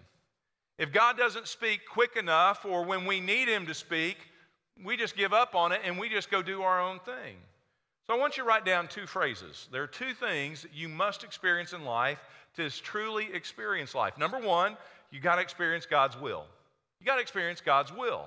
If 0.78 0.92
God 0.92 1.18
doesn't 1.18 1.48
speak 1.48 1.82
quick 1.90 2.16
enough 2.16 2.66
or 2.66 2.84
when 2.84 3.06
we 3.06 3.20
need 3.20 3.48
Him 3.48 3.66
to 3.68 3.74
speak, 3.74 4.18
we 4.84 4.98
just 4.98 5.16
give 5.16 5.32
up 5.32 5.56
on 5.56 5.72
it 5.72 5.82
and 5.84 5.98
we 5.98 6.10
just 6.10 6.30
go 6.30 6.42
do 6.42 6.64
our 6.64 6.82
own 6.82 7.00
thing. 7.00 7.38
So 8.08 8.16
I 8.16 8.20
want 8.20 8.38
you 8.38 8.44
to 8.44 8.48
write 8.48 8.66
down 8.66 8.88
two 8.88 9.08
phrases. 9.08 9.68
There 9.72 9.82
are 9.82 9.88
two 9.88 10.14
things 10.14 10.62
that 10.62 10.74
you 10.74 10.88
must 10.88 11.24
experience 11.24 11.74
in 11.74 11.84
life 11.84 12.20
to 12.56 12.70
truly 12.70 13.30
experience 13.34 13.96
life. 13.96 14.18
Number 14.18 14.40
one, 14.40 14.78
you 15.10 15.20
got 15.20 15.36
to 15.36 15.42
experience 15.42 15.88
God's 15.88 16.20
will. 16.20 16.46
You 17.00 17.06
got 17.06 17.16
to 17.16 17.22
experience 17.22 17.62
God's 17.62 17.92
will. 17.92 18.26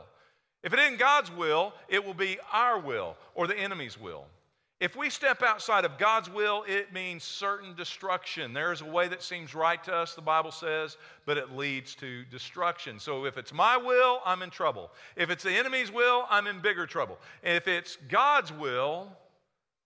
If 0.64 0.72
it 0.72 0.80
isn't 0.80 0.98
God's 0.98 1.30
will, 1.30 1.72
it 1.88 2.04
will 2.04 2.14
be 2.14 2.38
our 2.52 2.80
will 2.80 3.16
or 3.36 3.46
the 3.46 3.56
enemy's 3.56 3.98
will. 3.98 4.26
If 4.80 4.96
we 4.96 5.10
step 5.10 5.42
outside 5.42 5.84
of 5.84 5.98
God's 5.98 6.30
will, 6.30 6.64
it 6.68 6.92
means 6.92 7.24
certain 7.24 7.74
destruction. 7.74 8.52
There 8.52 8.72
is 8.72 8.80
a 8.80 8.84
way 8.84 9.08
that 9.08 9.22
seems 9.22 9.54
right 9.54 9.82
to 9.84 9.94
us, 9.94 10.14
the 10.14 10.20
Bible 10.20 10.52
says, 10.52 10.96
but 11.26 11.36
it 11.36 11.56
leads 11.56 11.96
to 11.96 12.24
destruction. 12.30 13.00
So 13.00 13.24
if 13.26 13.38
it's 13.38 13.52
my 13.52 13.76
will, 13.76 14.20
I'm 14.24 14.42
in 14.42 14.50
trouble. 14.50 14.90
If 15.16 15.30
it's 15.30 15.42
the 15.42 15.52
enemy's 15.52 15.92
will, 15.92 16.26
I'm 16.30 16.46
in 16.46 16.60
bigger 16.60 16.86
trouble. 16.86 17.18
If 17.42 17.66
it's 17.66 17.96
God's 18.08 18.52
will, 18.52 19.08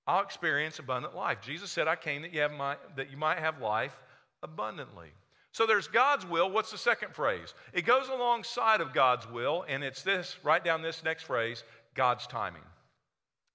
I'll 0.06 0.23
experience 0.23 0.78
abundant 0.78 1.14
life. 1.14 1.38
Jesus 1.40 1.71
said, 1.71 1.87
I 1.87 1.97
came 1.97 2.23
that 2.23 2.32
you, 2.32 2.40
have 2.40 2.52
my, 2.52 2.76
that 2.97 3.11
you 3.11 3.16
might 3.16 3.38
have 3.38 3.61
life 3.61 3.94
abundantly. 4.42 5.09
So 5.52 5.66
there's 5.66 5.87
God's 5.87 6.26
will. 6.26 6.50
What's 6.50 6.71
the 6.71 6.78
second 6.78 7.14
phrase? 7.14 7.54
It 7.73 7.85
goes 7.85 8.09
alongside 8.09 8.80
of 8.80 8.92
God's 8.92 9.30
will, 9.30 9.64
and 9.68 9.85
it's 9.85 10.02
this 10.02 10.37
write 10.42 10.64
down 10.64 10.82
this 10.82 11.04
next 11.04 11.25
phrase 11.25 11.62
God's 11.94 12.26
timing. 12.26 12.62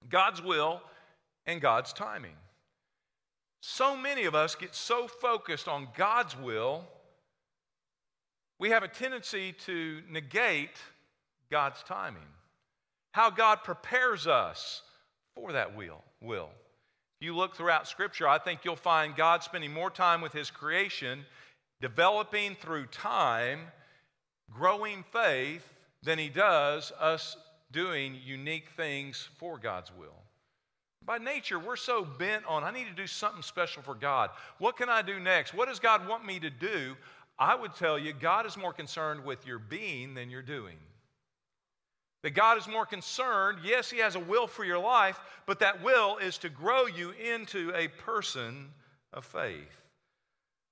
God's 0.08 0.40
will 0.40 0.80
and 1.46 1.60
God's 1.60 1.92
timing. 1.92 2.36
So 3.60 3.96
many 3.96 4.24
of 4.24 4.34
us 4.34 4.54
get 4.54 4.74
so 4.74 5.08
focused 5.08 5.66
on 5.66 5.88
God's 5.96 6.36
will, 6.38 6.84
we 8.60 8.70
have 8.70 8.84
a 8.84 8.88
tendency 8.88 9.52
to 9.66 10.00
negate 10.08 10.78
God's 11.50 11.82
timing. 11.82 12.22
How 13.12 13.30
God 13.30 13.64
prepares 13.64 14.26
us 14.26 14.82
for 15.40 15.52
that 15.52 15.76
will. 15.76 16.02
will. 16.20 16.50
If 17.20 17.26
you 17.26 17.34
look 17.34 17.56
throughout 17.56 17.88
Scripture, 17.88 18.28
I 18.28 18.38
think 18.38 18.64
you'll 18.64 18.76
find 18.76 19.16
God 19.16 19.42
spending 19.42 19.72
more 19.72 19.90
time 19.90 20.20
with 20.20 20.32
His 20.32 20.50
creation, 20.50 21.24
developing 21.80 22.56
through 22.56 22.86
time, 22.86 23.60
growing 24.50 25.04
faith, 25.12 25.66
than 26.02 26.18
He 26.18 26.28
does 26.28 26.92
us 27.00 27.36
doing 27.72 28.16
unique 28.24 28.68
things 28.76 29.28
for 29.38 29.58
God's 29.58 29.90
will. 29.98 30.22
By 31.04 31.18
nature, 31.18 31.58
we're 31.58 31.76
so 31.76 32.04
bent 32.04 32.44
on, 32.46 32.64
I 32.64 32.70
need 32.70 32.86
to 32.86 32.94
do 32.94 33.06
something 33.06 33.42
special 33.42 33.82
for 33.82 33.94
God. 33.94 34.30
What 34.58 34.76
can 34.76 34.88
I 34.88 35.02
do 35.02 35.18
next? 35.18 35.54
What 35.54 35.68
does 35.68 35.80
God 35.80 36.06
want 36.06 36.24
me 36.24 36.38
to 36.40 36.50
do? 36.50 36.96
I 37.38 37.54
would 37.54 37.74
tell 37.74 37.98
you, 37.98 38.12
God 38.12 38.46
is 38.46 38.56
more 38.56 38.72
concerned 38.72 39.24
with 39.24 39.46
your 39.46 39.58
being 39.58 40.14
than 40.14 40.28
your 40.28 40.42
doing. 40.42 40.76
That 42.22 42.30
God 42.30 42.58
is 42.58 42.66
more 42.66 42.86
concerned, 42.86 43.58
yes, 43.62 43.90
He 43.90 43.98
has 43.98 44.16
a 44.16 44.20
will 44.20 44.46
for 44.46 44.64
your 44.64 44.78
life, 44.78 45.20
but 45.46 45.60
that 45.60 45.82
will 45.82 46.18
is 46.18 46.38
to 46.38 46.48
grow 46.48 46.86
you 46.86 47.10
into 47.10 47.72
a 47.74 47.88
person 47.88 48.68
of 49.12 49.24
faith. 49.24 49.82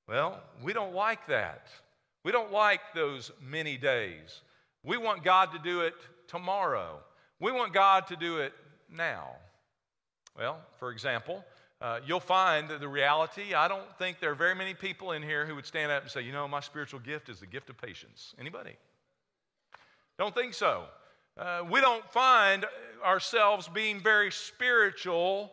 Well, 0.08 0.40
we 0.62 0.72
don't 0.72 0.94
like 0.94 1.26
that. 1.28 1.68
We 2.24 2.32
don't 2.32 2.52
like 2.52 2.80
those 2.94 3.30
many 3.40 3.76
days. 3.76 4.40
We 4.82 4.96
want 4.96 5.24
God 5.24 5.52
to 5.52 5.58
do 5.58 5.80
it 5.80 5.94
tomorrow. 6.26 6.98
We 7.40 7.52
want 7.52 7.72
God 7.72 8.06
to 8.08 8.16
do 8.16 8.38
it 8.38 8.52
now. 8.90 9.30
Well, 10.36 10.58
for 10.78 10.90
example, 10.90 11.44
uh, 11.80 12.00
you'll 12.06 12.20
find 12.20 12.68
that 12.68 12.80
the 12.80 12.88
reality, 12.88 13.54
I 13.54 13.68
don't 13.68 13.86
think 13.98 14.20
there 14.20 14.30
are 14.30 14.36
very 14.36 14.54
many 14.54 14.74
people 14.74 15.12
in 15.12 15.22
here 15.22 15.46
who 15.46 15.54
would 15.54 15.66
stand 15.66 15.92
up 15.92 16.02
and 16.02 16.10
say, 16.10 16.22
you 16.22 16.32
know, 16.32 16.48
my 16.48 16.60
spiritual 16.60 17.00
gift 17.00 17.28
is 17.28 17.40
the 17.40 17.46
gift 17.46 17.68
of 17.68 17.76
patience. 17.78 18.34
Anybody? 18.38 18.76
Don't 20.18 20.34
think 20.34 20.54
so. 20.54 20.84
Uh, 21.38 21.62
we 21.70 21.80
don't 21.80 22.08
find 22.10 22.64
ourselves 23.04 23.68
being 23.68 24.00
very 24.00 24.30
spiritual 24.32 25.52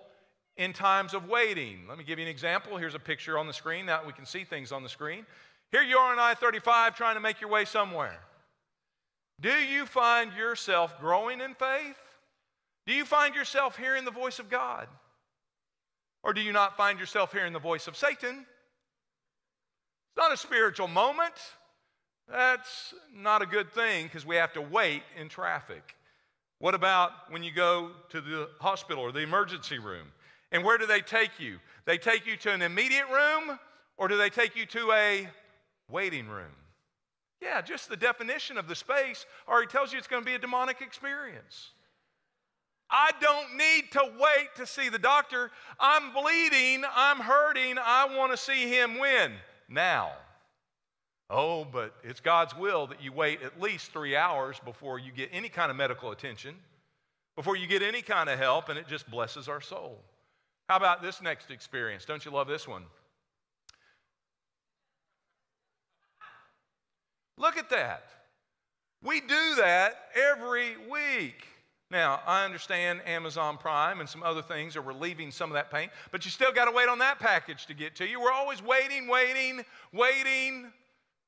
in 0.56 0.72
times 0.72 1.14
of 1.14 1.28
waiting. 1.28 1.80
Let 1.90 1.98
me 1.98 2.04
give 2.04 2.20
you 2.20 2.26
an 2.26 2.32
example. 2.32 2.78
Here's 2.78 2.96
a 2.96 3.00
picture 3.00 3.38
on 3.38 3.48
the 3.48 3.54
screen. 3.54 3.88
Now 3.88 4.02
we 4.06 4.14
can 4.14 4.26
see 4.26 4.44
things 4.44 4.72
on 4.72 4.84
the 4.84 4.90
screen. 4.90 5.26
Here 5.72 5.82
you 5.82 5.98
are 5.98 6.12
on 6.12 6.20
I 6.20 6.36
35 6.36 6.96
trying 6.96 7.16
to 7.16 7.22
make 7.22 7.42
your 7.42 7.50
way 7.50 7.66
somewhere. 7.66 8.20
Do 9.42 9.50
you 9.50 9.86
find 9.86 10.32
yourself 10.34 11.00
growing 11.00 11.42
in 11.42 11.56
faith? 11.56 11.98
Do 12.86 12.94
you 12.94 13.04
find 13.04 13.34
yourself 13.36 13.78
hearing 13.78 14.06
the 14.06 14.12
voice 14.12 14.40
of 14.40 14.50
God? 14.50 14.88
Or 16.24 16.34
do 16.34 16.42
you 16.42 16.54
not 16.54 16.78
find 16.78 17.00
yourself 17.00 17.34
hearing 17.34 17.52
the 17.52 17.60
voice 17.60 17.88
of 17.88 17.98
Satan? 17.98 18.46
It's 18.46 20.18
not 20.18 20.32
a 20.32 20.38
spiritual 20.38 20.88
moment. 20.88 21.34
That's 22.30 22.94
not 23.14 23.42
a 23.42 23.46
good 23.46 23.72
thing 23.72 24.06
because 24.06 24.26
we 24.26 24.36
have 24.38 24.54
to 24.54 24.62
wait 24.62 25.04
in 25.20 25.30
traffic. 25.30 25.96
What 26.60 26.76
about 26.76 27.12
when 27.30 27.44
you 27.44 27.52
go 27.52 27.92
to 28.10 28.22
the 28.22 28.50
hospital 28.60 29.04
or 29.04 29.12
the 29.12 29.20
emergency 29.20 29.80
room? 29.80 30.08
And 30.52 30.64
where 30.64 30.78
do 30.78 30.86
they 30.86 31.02
take 31.02 31.40
you? 31.40 31.60
They 31.86 31.98
take 31.98 32.26
you 32.26 32.38
to 32.38 32.52
an 32.52 32.62
immediate 32.62 33.08
room 33.12 33.60
or 33.98 34.08
do 34.08 34.18
they 34.18 34.30
take 34.30 34.56
you 34.56 34.66
to 34.68 34.92
a 34.94 35.28
waiting 35.90 36.28
room? 36.28 36.56
Yeah, 37.42 37.62
just 37.62 37.90
the 37.90 37.98
definition 37.98 38.58
of 38.58 38.70
the 38.70 38.76
space 38.76 39.26
already 39.48 39.68
tells 39.68 39.92
you 39.92 39.98
it's 39.98 40.08
going 40.08 40.22
to 40.22 40.26
be 40.26 40.36
a 40.36 40.40
demonic 40.40 40.80
experience. 40.82 41.72
I 42.90 43.12
don't 43.20 43.58
need 43.58 43.92
to 43.92 44.12
wait 44.18 44.56
to 44.56 44.66
see 44.66 44.88
the 44.88 45.00
doctor. 45.00 45.52
I'm 45.80 46.14
bleeding, 46.14 46.84
I'm 46.96 47.18
hurting, 47.18 47.76
I 47.78 48.16
want 48.16 48.32
to 48.32 48.38
see 48.38 48.70
him 48.70 49.00
win 49.00 49.34
now. 49.68 50.12
Oh, 51.30 51.66
but 51.66 51.96
it's 52.04 52.20
God's 52.20 52.56
will 52.56 52.88
that 52.88 53.02
you 53.02 53.12
wait 53.12 53.42
at 53.42 53.60
least 53.60 53.92
three 53.92 54.16
hours 54.16 54.60
before 54.64 55.00
you 55.00 55.12
get 55.12 55.30
any 55.32 55.50
kind 55.50 55.72
of 55.72 55.78
medical 55.78 56.12
attention, 56.12 56.56
before 57.36 57.56
you 57.56 57.66
get 57.66 57.82
any 57.82 58.02
kind 58.02 58.30
of 58.30 58.38
help, 58.38 58.70
and 58.70 58.78
it 58.78 58.88
just 58.88 59.10
blesses 59.10 59.48
our 59.48 59.62
soul. 59.62 60.00
How 60.70 60.78
about 60.78 61.02
this 61.02 61.22
next 61.22 61.52
experience? 61.52 62.06
Don't 62.06 62.24
you 62.24 62.32
love 62.32 62.48
this 62.48 62.68
one? 62.68 62.84
Look 67.38 67.58
at 67.58 67.70
that. 67.72 68.04
We 69.04 69.20
do 69.20 69.56
that 69.58 70.10
every 70.16 70.78
week. 70.90 71.48
Now, 71.92 72.22
I 72.26 72.46
understand 72.46 73.02
Amazon 73.06 73.58
Prime 73.58 74.00
and 74.00 74.10
some 74.10 74.24
other 74.24 74.42
things 74.42 74.76
are 74.76 74.82
relieving 74.82 75.30
some 75.30 75.50
of 75.50 75.54
that 75.54 75.70
pain, 75.70 75.90
but 76.12 76.26
you 76.26 76.32
still 76.32 76.52
got 76.52 76.66
to 76.66 76.72
wait 76.72 76.90
on 76.90 77.00
that 77.00 77.20
package 77.20 77.66
to 77.68 77.74
get 77.74 77.96
to 77.98 78.08
you. 78.08 78.20
We're 78.20 78.32
always 78.32 78.64
waiting, 78.64 79.08
waiting, 79.08 79.64
waiting. 79.92 80.72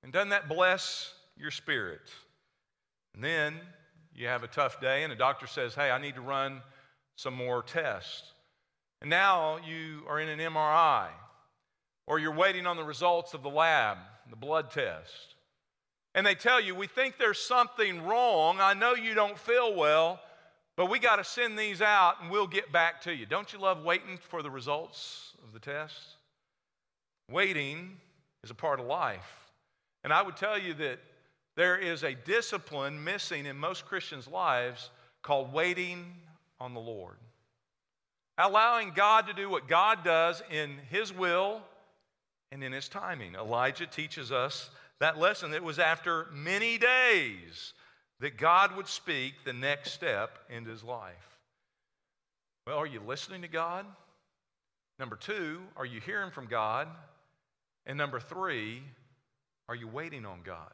And 0.05 0.13
doesn't 0.13 0.29
that 0.29 0.47
bless 0.47 1.12
your 1.35 1.50
spirit? 1.50 2.12
And 3.15 3.24
then 3.24 3.55
you 4.13 4.27
have 4.27 4.43
a 4.43 4.47
tough 4.47 4.79
day, 4.79 5.03
and 5.03 5.12
a 5.12 5.15
doctor 5.15 5.47
says, 5.47 5.74
Hey, 5.74 5.89
I 5.89 6.00
need 6.00 6.13
to 6.13 6.21
run 6.21 6.62
some 7.15 7.33
more 7.33 7.63
tests. 7.63 8.21
And 9.01 9.09
now 9.09 9.57
you 9.67 10.03
are 10.07 10.19
in 10.19 10.29
an 10.29 10.38
MRI, 10.38 11.07
or 12.05 12.19
you're 12.19 12.35
waiting 12.35 12.67
on 12.67 12.77
the 12.77 12.83
results 12.83 13.33
of 13.33 13.41
the 13.41 13.50
lab, 13.50 13.97
the 14.29 14.35
blood 14.35 14.69
test. 14.69 15.33
And 16.13 16.24
they 16.24 16.35
tell 16.35 16.62
you, 16.62 16.75
We 16.75 16.85
think 16.85 17.17
there's 17.17 17.39
something 17.39 18.05
wrong. 18.05 18.59
I 18.59 18.75
know 18.75 18.93
you 18.93 19.15
don't 19.15 19.39
feel 19.39 19.74
well. 19.74 20.19
But 20.77 20.91
we 20.91 21.00
got 21.00 21.15
to 21.15 21.24
send 21.24 21.57
these 21.57 21.81
out 21.81 22.21
and 22.21 22.29
we'll 22.29 22.47
get 22.47 22.71
back 22.71 23.01
to 23.03 23.15
you. 23.15 23.25
Don't 23.25 23.51
you 23.53 23.59
love 23.59 23.83
waiting 23.83 24.19
for 24.29 24.43
the 24.43 24.51
results 24.51 25.31
of 25.41 25.53
the 25.53 25.59
test? 25.59 26.17
Waiting 27.31 27.97
is 28.43 28.51
a 28.51 28.53
part 28.53 28.81
of 28.81 28.85
life. 28.85 29.44
And 30.05 30.13
I 30.13 30.21
would 30.21 30.38
tell 30.38 30.55
you 30.55 30.75
that 30.75 31.00
there 31.57 31.75
is 31.75 32.03
a 32.03 32.13
discipline 32.13 33.03
missing 33.03 33.47
in 33.47 33.57
most 33.57 33.88
Christians' 33.88 34.27
lives 34.27 34.91
called 35.24 35.51
waiting 35.51 36.05
on 36.59 36.75
the 36.75 36.79
Lord. 36.79 37.17
Allowing 38.38 38.91
God 38.91 39.25
to 39.25 39.33
do 39.33 39.50
what 39.50 39.67
God 39.67 40.03
does 40.03 40.43
in 40.51 40.77
His 40.91 41.12
will 41.12 41.59
and 42.51 42.63
in 42.63 42.71
His 42.71 42.88
timing. 42.88 43.33
Elijah 43.33 43.88
teaches 43.88 44.31
us 44.31 44.69
that 45.00 45.17
lesson. 45.17 45.55
It 45.55 45.63
was 45.63 45.79
after 45.79 46.27
many 46.31 46.77
days 46.77 47.74
that 48.19 48.38
God 48.38 48.75
would 48.75 48.88
speak 48.88 49.33
the 49.43 49.53
next 49.53 49.93
step 49.93 50.38
into 50.51 50.69
his 50.69 50.83
life. 50.83 51.39
Well, 52.67 52.77
are 52.77 52.85
you 52.85 53.01
listening 53.07 53.41
to 53.41 53.47
God? 53.47 53.88
Number 55.00 55.15
two, 55.15 55.62
are 55.75 55.85
you 55.85 56.00
hearing 56.00 56.29
from 56.29 56.45
God? 56.45 56.89
And 57.88 57.97
number 57.97 58.19
three, 58.19 58.83
are 59.67 59.75
you 59.75 59.88
waiting 59.88 60.25
on 60.25 60.39
God? 60.43 60.72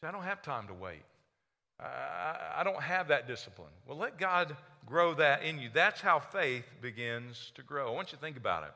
See, 0.00 0.08
I 0.08 0.12
don't 0.12 0.22
have 0.22 0.42
time 0.42 0.66
to 0.68 0.74
wait. 0.74 1.02
I, 1.80 2.36
I, 2.56 2.64
don't 2.64 2.82
have 2.82 3.08
that 3.08 3.28
discipline. 3.28 3.70
Well, 3.86 3.98
let 3.98 4.18
God 4.18 4.56
grow 4.84 5.14
that 5.14 5.44
in 5.44 5.58
you. 5.58 5.70
That's 5.72 6.00
how 6.00 6.18
faith 6.18 6.64
begins 6.80 7.52
to 7.54 7.62
grow. 7.62 7.88
I 7.88 7.94
want 7.94 8.10
you 8.10 8.18
to 8.18 8.22
think 8.22 8.36
about 8.36 8.64
it. 8.64 8.72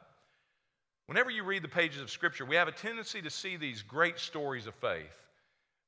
Whenever 1.06 1.30
you 1.30 1.42
read 1.42 1.62
the 1.62 1.68
pages 1.68 2.00
of 2.00 2.10
Scripture, 2.10 2.44
we 2.44 2.56
have 2.56 2.68
a 2.68 2.72
tendency 2.72 3.20
to 3.22 3.30
see 3.30 3.56
these 3.56 3.82
great 3.82 4.18
stories 4.18 4.66
of 4.66 4.74
faith 4.76 5.26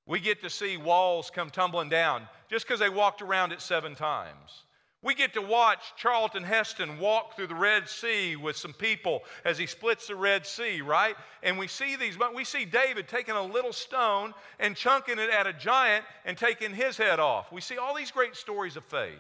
We 0.07 0.21
get 0.21 0.43
to 0.43 0.51
see 0.51 0.77
walls 0.77 1.31
come 1.31 1.51
tumbling 1.51 1.89
down 1.89 2.29
just 2.51 2.67
because 2.67 2.81
they 2.81 2.91
walked 2.91 3.23
around 3.23 3.53
it 3.53 3.61
seven 3.61 3.95
times. 3.95 4.65
We 5.05 5.15
get 5.15 5.35
to 5.35 5.43
watch 5.43 5.93
Charlton 5.97 6.43
Heston 6.43 6.99
walk 6.99 7.37
through 7.37 7.49
the 7.49 7.55
Red 7.55 7.91
Sea 7.91 8.37
with 8.37 8.57
some 8.57 8.73
people 8.73 9.23
as 9.45 9.59
he 9.59 9.67
splits 9.67 10.07
the 10.07 10.17
Red 10.17 10.47
Sea, 10.47 10.81
right? 10.81 11.15
And 11.43 11.59
we 11.59 11.69
see 11.69 11.95
these, 11.95 12.17
but 12.17 12.35
we 12.35 12.43
see 12.43 12.65
David 12.65 13.07
taking 13.07 13.35
a 13.35 13.43
little 13.43 13.75
stone 13.75 14.33
and 14.59 14.75
chunking 14.75 15.19
it 15.19 15.29
at 15.29 15.47
a 15.47 15.53
giant 15.53 16.07
and 16.25 16.39
taking 16.39 16.73
his 16.73 16.97
head 16.97 17.21
off. 17.21 17.53
We 17.53 17.61
see 17.61 17.77
all 17.77 17.95
these 17.95 18.11
great 18.11 18.35
stories 18.35 18.77
of 18.77 18.85
faith. 18.87 19.13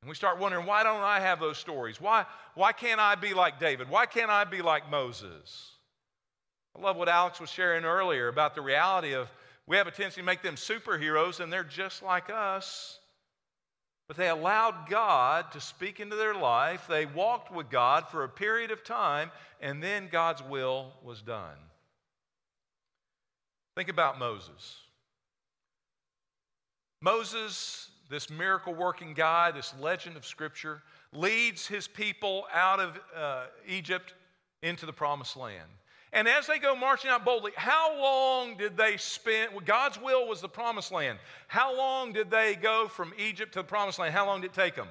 And 0.00 0.08
we 0.08 0.14
start 0.14 0.38
wondering, 0.38 0.64
why 0.64 0.82
don't 0.82 1.02
I 1.02 1.20
have 1.20 1.38
those 1.38 1.58
stories? 1.58 2.00
Why, 2.00 2.24
why 2.54 2.72
can't 2.72 3.00
I 3.00 3.16
be 3.16 3.34
like 3.34 3.60
David? 3.60 3.90
Why 3.90 4.06
can't 4.06 4.30
I 4.30 4.44
be 4.44 4.62
like 4.62 4.90
Moses? 4.90 5.72
I 6.74 6.80
love 6.80 6.96
what 6.96 7.10
Alex 7.10 7.38
was 7.38 7.50
sharing 7.50 7.84
earlier 7.84 8.28
about 8.28 8.54
the 8.54 8.62
reality 8.62 9.12
of 9.12 9.28
we 9.66 9.76
have 9.76 9.86
a 9.86 9.90
tendency 9.90 10.22
to 10.22 10.26
make 10.26 10.40
them 10.40 10.54
superheroes 10.54 11.40
and 11.40 11.52
they're 11.52 11.62
just 11.64 12.02
like 12.02 12.30
us. 12.30 12.98
But 14.08 14.16
they 14.16 14.28
allowed 14.28 14.88
God 14.88 15.52
to 15.52 15.60
speak 15.60 16.00
into 16.00 16.16
their 16.16 16.34
life. 16.34 16.86
They 16.88 17.06
walked 17.06 17.52
with 17.52 17.70
God 17.70 18.08
for 18.08 18.24
a 18.24 18.28
period 18.28 18.70
of 18.70 18.84
time, 18.84 19.30
and 19.60 19.82
then 19.82 20.08
God's 20.10 20.42
will 20.42 20.92
was 21.02 21.22
done. 21.22 21.56
Think 23.76 23.88
about 23.88 24.18
Moses. 24.18 24.76
Moses, 27.00 27.90
this 28.10 28.28
miracle 28.28 28.74
working 28.74 29.14
guy, 29.14 29.50
this 29.50 29.72
legend 29.80 30.16
of 30.16 30.26
Scripture, 30.26 30.82
leads 31.12 31.66
his 31.66 31.88
people 31.88 32.46
out 32.52 32.80
of 32.80 33.00
uh, 33.16 33.44
Egypt 33.66 34.14
into 34.62 34.86
the 34.86 34.92
promised 34.92 35.36
land. 35.36 35.68
And 36.12 36.28
as 36.28 36.46
they 36.46 36.58
go 36.58 36.76
marching 36.76 37.10
out 37.10 37.24
boldly, 37.24 37.52
how 37.56 37.98
long 37.98 38.56
did 38.56 38.76
they 38.76 38.98
spend? 38.98 39.52
God's 39.64 39.98
will 39.98 40.28
was 40.28 40.42
the 40.42 40.48
promised 40.48 40.92
land. 40.92 41.18
How 41.48 41.76
long 41.76 42.12
did 42.12 42.30
they 42.30 42.54
go 42.54 42.86
from 42.86 43.14
Egypt 43.18 43.52
to 43.54 43.60
the 43.60 43.64
promised 43.64 43.98
land? 43.98 44.12
How 44.12 44.26
long 44.26 44.42
did 44.42 44.50
it 44.50 44.54
take 44.54 44.74
them? 44.74 44.88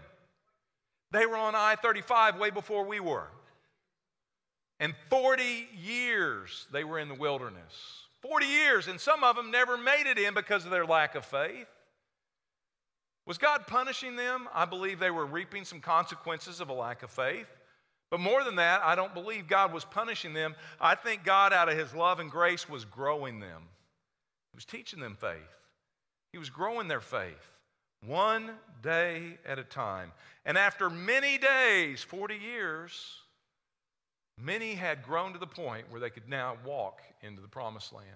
They 1.11 1.25
were 1.25 1.37
on 1.37 1.53
I 1.53 1.75
35 1.75 2.39
way 2.39 2.49
before 2.49 2.85
we 2.85 2.99
were. 2.99 3.27
And 4.79 4.95
40 5.11 5.67
years 5.83 6.67
they 6.71 6.83
were 6.83 6.97
in 6.97 7.07
the 7.07 7.13
wilderness. 7.13 8.01
40 8.21 8.45
years, 8.45 8.87
and 8.87 8.99
some 8.99 9.23
of 9.23 9.35
them 9.35 9.51
never 9.51 9.77
made 9.77 10.07
it 10.07 10.17
in 10.17 10.33
because 10.33 10.65
of 10.65 10.71
their 10.71 10.85
lack 10.85 11.15
of 11.15 11.25
faith. 11.25 11.67
Was 13.27 13.37
God 13.37 13.67
punishing 13.67 14.15
them? 14.15 14.47
I 14.53 14.65
believe 14.65 14.99
they 14.99 15.11
were 15.11 15.25
reaping 15.25 15.65
some 15.65 15.79
consequences 15.79 16.59
of 16.59 16.69
a 16.69 16.73
lack 16.73 17.03
of 17.03 17.11
faith. 17.11 17.47
But 18.11 18.19
more 18.19 18.43
than 18.43 18.57
that, 18.57 18.81
I 18.83 18.93
don't 18.93 19.13
believe 19.13 19.47
God 19.47 19.73
was 19.73 19.85
punishing 19.85 20.33
them. 20.33 20.53
I 20.79 20.95
think 20.95 21.23
God, 21.23 21.53
out 21.53 21.69
of 21.69 21.77
His 21.77 21.95
love 21.95 22.19
and 22.19 22.29
grace, 22.29 22.69
was 22.69 22.83
growing 22.85 23.39
them. 23.39 23.63
He 24.51 24.57
was 24.57 24.65
teaching 24.65 24.99
them 24.99 25.15
faith, 25.15 25.39
He 26.33 26.37
was 26.37 26.49
growing 26.49 26.87
their 26.87 27.01
faith 27.01 27.47
one 28.05 28.51
day 28.81 29.37
at 29.45 29.59
a 29.59 29.63
time. 29.63 30.11
And 30.45 30.57
after 30.57 30.89
many 30.89 31.37
days, 31.37 32.03
40 32.03 32.35
years, 32.35 33.15
many 34.37 34.73
had 34.73 35.03
grown 35.03 35.33
to 35.33 35.39
the 35.39 35.47
point 35.47 35.89
where 35.89 36.01
they 36.01 36.09
could 36.09 36.27
now 36.27 36.57
walk 36.65 37.01
into 37.21 37.41
the 37.41 37.47
promised 37.47 37.93
land. 37.93 38.07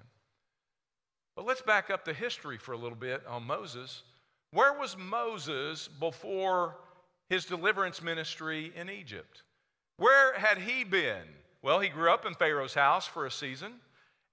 But 1.36 1.46
let's 1.46 1.62
back 1.62 1.90
up 1.90 2.04
the 2.04 2.14
history 2.14 2.58
for 2.58 2.72
a 2.72 2.78
little 2.78 2.98
bit 2.98 3.22
on 3.28 3.44
Moses. 3.44 4.04
Where 4.52 4.74
was 4.74 4.98
Moses 4.98 5.88
before 5.88 6.78
his 7.30 7.46
deliverance 7.46 8.02
ministry 8.02 8.72
in 8.76 8.90
Egypt? 8.90 9.44
Where 9.98 10.38
had 10.38 10.58
he 10.58 10.84
been? 10.84 11.24
Well, 11.62 11.80
he 11.80 11.90
grew 11.90 12.12
up 12.12 12.26
in 12.26 12.34
Pharaoh's 12.36 12.74
house 12.74 13.08
for 13.08 13.26
a 13.26 13.32
season. 13.32 13.74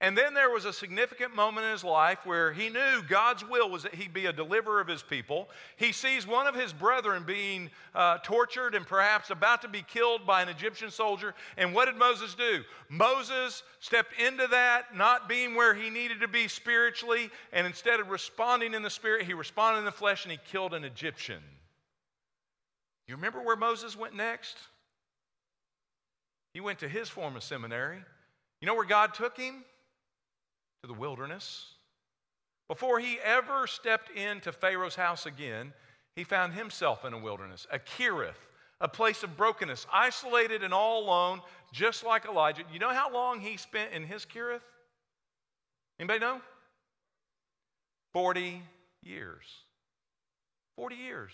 And 0.03 0.17
then 0.17 0.33
there 0.33 0.49
was 0.49 0.65
a 0.65 0.73
significant 0.73 1.33
moment 1.33 1.65
in 1.65 1.71
his 1.71 1.83
life 1.85 2.25
where 2.25 2.51
he 2.51 2.67
knew 2.67 3.01
God's 3.07 3.47
will 3.47 3.69
was 3.69 3.83
that 3.83 3.95
he'd 3.95 4.13
be 4.13 4.25
a 4.25 4.33
deliverer 4.33 4.81
of 4.81 4.87
his 4.89 5.01
people. 5.01 5.47
He 5.77 5.93
sees 5.93 6.27
one 6.27 6.45
of 6.45 6.55
his 6.55 6.73
brethren 6.73 7.23
being 7.25 7.71
uh, 7.95 8.17
tortured 8.17 8.75
and 8.75 8.85
perhaps 8.85 9.29
about 9.29 9.61
to 9.61 9.69
be 9.69 9.81
killed 9.81 10.27
by 10.27 10.41
an 10.41 10.49
Egyptian 10.49 10.91
soldier. 10.91 11.33
And 11.55 11.73
what 11.73 11.85
did 11.85 11.95
Moses 11.95 12.35
do? 12.35 12.63
Moses 12.89 13.63
stepped 13.79 14.19
into 14.19 14.45
that, 14.47 14.93
not 14.93 15.29
being 15.29 15.55
where 15.55 15.73
he 15.73 15.89
needed 15.89 16.19
to 16.19 16.27
be 16.27 16.49
spiritually, 16.49 17.29
and 17.53 17.65
instead 17.65 18.01
of 18.01 18.09
responding 18.09 18.73
in 18.73 18.81
the 18.81 18.89
spirit, 18.89 19.25
he 19.25 19.33
responded 19.33 19.79
in 19.79 19.85
the 19.85 19.91
flesh 19.91 20.25
and 20.25 20.33
he 20.33 20.39
killed 20.51 20.73
an 20.73 20.83
Egyptian. 20.83 21.41
You 23.07 23.15
remember 23.15 23.41
where 23.41 23.55
Moses 23.55 23.97
went 23.97 24.15
next? 24.15 24.57
He 26.53 26.61
went 26.61 26.79
to 26.79 26.87
his 26.87 27.09
form 27.09 27.35
of 27.35 27.43
seminary. 27.43 27.99
You 28.61 28.67
know 28.67 28.75
where 28.75 28.85
God 28.85 29.13
took 29.13 29.37
him? 29.37 29.63
To 30.81 30.87
the 30.87 30.93
wilderness. 30.93 31.65
Before 32.67 32.99
he 32.99 33.17
ever 33.23 33.67
stepped 33.67 34.11
into 34.11 34.51
Pharaoh's 34.51 34.95
house 34.95 35.25
again, 35.25 35.73
he 36.15 36.23
found 36.23 36.53
himself 36.53 37.05
in 37.05 37.13
a 37.13 37.17
wilderness, 37.17 37.65
a 37.71 37.79
Kerith, 37.79 38.37
a 38.81 38.87
place 38.87 39.23
of 39.23 39.35
brokenness, 39.35 39.87
isolated 39.91 40.63
and 40.63 40.73
all 40.73 41.03
alone, 41.03 41.41
just 41.71 42.03
like 42.03 42.25
Elijah. 42.25 42.63
You 42.71 42.79
know 42.79 42.93
how 42.93 43.11
long 43.11 43.39
he 43.39 43.57
spent 43.57 43.93
in 43.93 44.03
his 44.03 44.25
Kerith? 44.25 44.61
Anybody 45.99 46.19
know? 46.19 46.41
40 48.13 48.61
years. 49.01 49.43
40 50.75 50.95
years. 50.95 51.31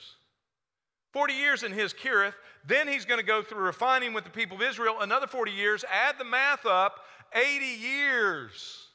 40 1.14 1.34
years 1.34 1.64
in 1.64 1.72
his 1.72 1.94
Kerith. 1.94 2.34
Then 2.68 2.88
he's 2.88 3.06
going 3.06 3.20
to 3.20 3.26
go 3.26 3.42
through 3.42 3.60
refining 3.60 4.14
with 4.14 4.24
the 4.24 4.30
people 4.30 4.58
of 4.58 4.64
Israel 4.64 4.98
another 5.02 5.28
40 5.28 5.52
years. 5.52 5.84
Add 5.92 6.16
the 6.18 6.26
math 6.26 6.66
up 6.66 7.00
80 7.34 7.66
years 7.66 8.88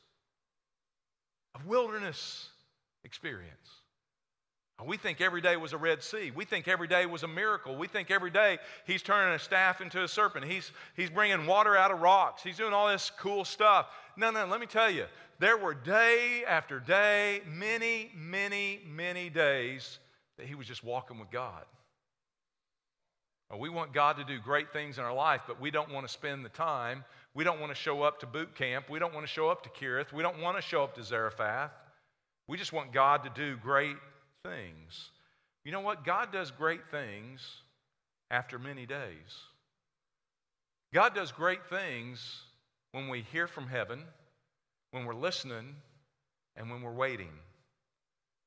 of 1.54 1.66
wilderness 1.66 2.48
experience. 3.04 3.54
We 4.84 4.96
think 4.96 5.20
every 5.20 5.40
day 5.40 5.56
was 5.56 5.72
a 5.72 5.78
Red 5.78 6.02
Sea. 6.02 6.30
We 6.34 6.44
think 6.44 6.68
every 6.68 6.88
day 6.88 7.06
was 7.06 7.22
a 7.22 7.28
miracle. 7.28 7.76
We 7.76 7.86
think 7.86 8.10
every 8.10 8.30
day 8.30 8.58
he's 8.86 9.02
turning 9.02 9.34
a 9.34 9.38
staff 9.38 9.80
into 9.80 10.02
a 10.02 10.08
serpent. 10.08 10.44
He's, 10.44 10.72
he's 10.96 11.10
bringing 11.10 11.46
water 11.46 11.76
out 11.76 11.90
of 11.90 12.00
rocks. 12.00 12.42
He's 12.42 12.56
doing 12.56 12.72
all 12.72 12.88
this 12.88 13.10
cool 13.18 13.44
stuff. 13.44 13.86
No, 14.16 14.30
no, 14.30 14.44
let 14.46 14.60
me 14.60 14.66
tell 14.66 14.90
you, 14.90 15.06
there 15.38 15.56
were 15.56 15.74
day 15.74 16.44
after 16.46 16.80
day, 16.80 17.42
many, 17.46 18.10
many, 18.14 18.80
many 18.86 19.30
days 19.30 20.00
that 20.36 20.46
he 20.46 20.54
was 20.54 20.66
just 20.66 20.84
walking 20.84 21.18
with 21.18 21.30
God. 21.30 21.64
Uh, 23.52 23.56
we 23.56 23.68
want 23.68 23.92
God 23.92 24.16
to 24.16 24.24
do 24.24 24.38
great 24.38 24.72
things 24.72 24.98
in 24.98 25.04
our 25.04 25.14
life, 25.14 25.42
but 25.46 25.60
we 25.60 25.70
don't 25.70 25.92
want 25.92 26.06
to 26.06 26.12
spend 26.12 26.44
the 26.44 26.50
time. 26.50 27.04
We 27.34 27.44
don't 27.44 27.60
want 27.60 27.70
to 27.70 27.76
show 27.76 28.02
up 28.02 28.20
to 28.20 28.26
boot 28.26 28.54
camp. 28.54 28.88
We 28.88 28.98
don't 28.98 29.14
want 29.14 29.26
to 29.26 29.32
show 29.32 29.48
up 29.48 29.62
to 29.64 29.68
Kerith. 29.70 30.12
We 30.12 30.22
don't 30.22 30.40
want 30.40 30.56
to 30.56 30.62
show 30.62 30.82
up 30.82 30.94
to 30.94 31.02
Zarephath. 31.02 31.72
We 32.46 32.56
just 32.56 32.72
want 32.72 32.92
God 32.92 33.24
to 33.24 33.30
do 33.30 33.56
great 33.56 33.96
things. 34.44 35.10
You 35.64 35.72
know 35.72 35.80
what? 35.80 36.04
God 36.04 36.32
does 36.32 36.50
great 36.50 36.90
things 36.90 37.40
after 38.30 38.58
many 38.58 38.86
days. 38.86 39.38
God 40.92 41.14
does 41.14 41.32
great 41.32 41.66
things 41.68 42.42
when 42.92 43.08
we 43.08 43.22
hear 43.32 43.48
from 43.48 43.66
heaven, 43.66 44.02
when 44.92 45.04
we're 45.04 45.14
listening, 45.14 45.74
and 46.56 46.70
when 46.70 46.82
we're 46.82 46.92
waiting. 46.92 47.32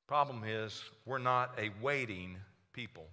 Problem 0.07 0.43
is, 0.45 0.81
we're 1.05 1.17
not 1.17 1.59
a 1.59 1.71
waiting 1.81 2.37
people. 2.71 3.05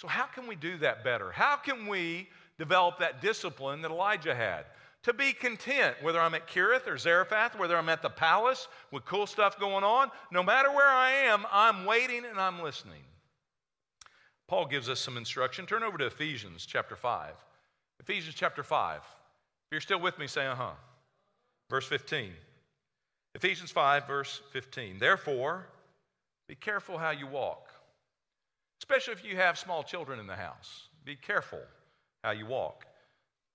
So, 0.00 0.08
how 0.08 0.24
can 0.24 0.46
we 0.46 0.56
do 0.56 0.78
that 0.78 1.04
better? 1.04 1.30
How 1.30 1.56
can 1.56 1.86
we 1.86 2.26
develop 2.58 3.00
that 3.00 3.20
discipline 3.20 3.82
that 3.82 3.90
Elijah 3.90 4.34
had? 4.34 4.64
To 5.02 5.12
be 5.12 5.34
content, 5.34 5.94
whether 6.00 6.18
I'm 6.18 6.34
at 6.34 6.48
Kerith 6.48 6.86
or 6.86 6.96
Zarephath, 6.96 7.58
whether 7.58 7.76
I'm 7.76 7.90
at 7.90 8.00
the 8.00 8.08
palace 8.08 8.68
with 8.92 9.04
cool 9.04 9.26
stuff 9.26 9.60
going 9.60 9.84
on, 9.84 10.10
no 10.32 10.42
matter 10.42 10.70
where 10.70 10.88
I 10.88 11.10
am, 11.10 11.44
I'm 11.52 11.84
waiting 11.84 12.24
and 12.24 12.40
I'm 12.40 12.62
listening. 12.62 13.02
Paul 14.48 14.64
gives 14.64 14.88
us 14.88 15.00
some 15.00 15.18
instruction. 15.18 15.66
Turn 15.66 15.82
over 15.82 15.98
to 15.98 16.06
Ephesians 16.06 16.64
chapter 16.64 16.96
5. 16.96 17.34
Ephesians 18.00 18.34
chapter 18.34 18.62
5. 18.62 18.96
If 18.96 19.04
you're 19.70 19.82
still 19.82 20.00
with 20.00 20.18
me, 20.18 20.26
say 20.26 20.46
uh 20.46 20.54
huh. 20.54 20.70
Verse 21.68 21.84
15. 21.84 22.32
Ephesians 23.34 23.70
5, 23.70 24.06
verse 24.06 24.40
15. 24.52 24.98
Therefore, 24.98 25.66
be 26.48 26.54
careful 26.54 26.96
how 26.96 27.10
you 27.10 27.26
walk 27.26 27.69
especially 28.80 29.12
if 29.12 29.24
you 29.24 29.36
have 29.36 29.58
small 29.58 29.82
children 29.82 30.18
in 30.18 30.26
the 30.26 30.36
house. 30.36 30.88
Be 31.04 31.14
careful 31.14 31.60
how 32.24 32.32
you 32.32 32.46
walk. 32.46 32.86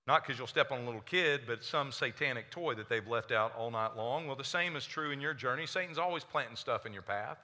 Not 0.06 0.22
because 0.22 0.38
you'll 0.38 0.46
step 0.46 0.70
on 0.70 0.80
a 0.80 0.84
little 0.84 1.00
kid, 1.00 1.42
but 1.46 1.64
some 1.64 1.90
satanic 1.90 2.50
toy 2.50 2.74
that 2.74 2.88
they've 2.88 3.06
left 3.06 3.32
out 3.32 3.52
all 3.56 3.70
night 3.70 3.96
long. 3.96 4.26
Well, 4.26 4.36
the 4.36 4.44
same 4.44 4.76
is 4.76 4.86
true 4.86 5.10
in 5.10 5.20
your 5.20 5.34
journey. 5.34 5.66
Satan's 5.66 5.98
always 5.98 6.22
planting 6.22 6.54
stuff 6.54 6.86
in 6.86 6.92
your 6.92 7.02
path, 7.02 7.38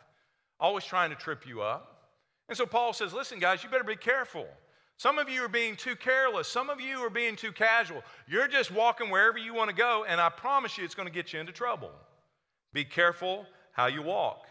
always 0.61 0.85
trying 0.85 1.11
to 1.11 1.17
trip 1.17 1.47
you 1.47 1.61
up. 1.61 2.11
And 2.49 2.57
so 2.57 2.65
Paul 2.65 2.93
says, 2.93 3.13
listen, 3.13 3.41
guys, 3.41 3.65
you 3.65 3.69
better 3.69 3.83
be 3.83 3.97
careful. 3.97 4.47
Some 4.97 5.19
of 5.19 5.29
you 5.29 5.43
are 5.45 5.49
being 5.49 5.75
too 5.75 5.97
careless. 5.97 6.47
Some 6.47 6.71
of 6.71 6.81
you 6.81 6.99
are 6.99 7.11
being 7.11 7.35
too 7.35 7.51
casual. 7.51 8.05
You're 8.29 8.47
just 8.47 8.71
walking 8.71 9.11
wherever 9.11 9.39
you 9.39 9.55
want 9.55 9.71
to 9.71 9.75
go, 9.75 10.05
and 10.07 10.21
I 10.21 10.29
promise 10.29 10.79
you 10.79 10.85
it's 10.85 10.95
going 10.95 11.09
to 11.09 11.15
get 11.15 11.33
you 11.33 11.41
into 11.41 11.53
trouble. 11.53 11.91
Be 12.73 12.85
careful 12.85 13.45
how 13.73 13.87
you 13.87 14.03
walk. 14.03 14.47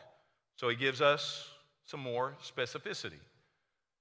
So 0.58 0.68
he 0.68 0.76
gives 0.76 1.00
us 1.00 1.48
some 1.92 2.00
more 2.00 2.34
specificity. 2.42 3.20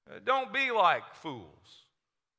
Uh, 0.09 0.21
don't 0.25 0.53
be 0.53 0.71
like 0.71 1.03
fools. 1.17 1.85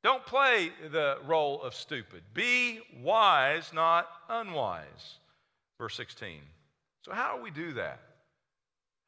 Don't 0.03 0.25
play 0.25 0.71
the 0.91 1.17
role 1.27 1.61
of 1.61 1.75
stupid. 1.75 2.23
Be 2.33 2.79
wise, 3.03 3.71
not 3.73 4.07
unwise. 4.29 5.19
Verse 5.77 5.95
16. 5.95 6.39
So, 7.03 7.11
how 7.11 7.35
do 7.35 7.43
we 7.43 7.51
do 7.51 7.73
that? 7.73 7.99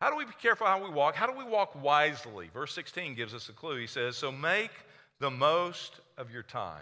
How 0.01 0.09
do 0.09 0.17
we 0.17 0.25
be 0.25 0.33
careful 0.41 0.67
how 0.67 0.83
we 0.83 0.89
walk? 0.89 1.15
How 1.15 1.27
do 1.27 1.37
we 1.37 1.45
walk 1.45 1.81
wisely? 1.81 2.49
Verse 2.53 2.73
16 2.73 3.15
gives 3.15 3.33
us 3.33 3.47
a 3.47 3.53
clue. 3.53 3.79
He 3.79 3.87
says, 3.87 4.17
So 4.17 4.31
make 4.31 4.71
the 5.19 5.31
most 5.31 6.01
of 6.17 6.29
your 6.29 6.43
time. 6.43 6.81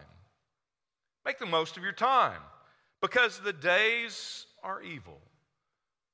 Make 1.24 1.38
the 1.38 1.45
most 1.45 1.78
of 1.78 1.84
your 1.84 1.91
time 1.91 2.41
because 3.00 3.39
the 3.39 3.54
days 3.54 4.47
are 4.63 4.82
evil. 4.82 5.19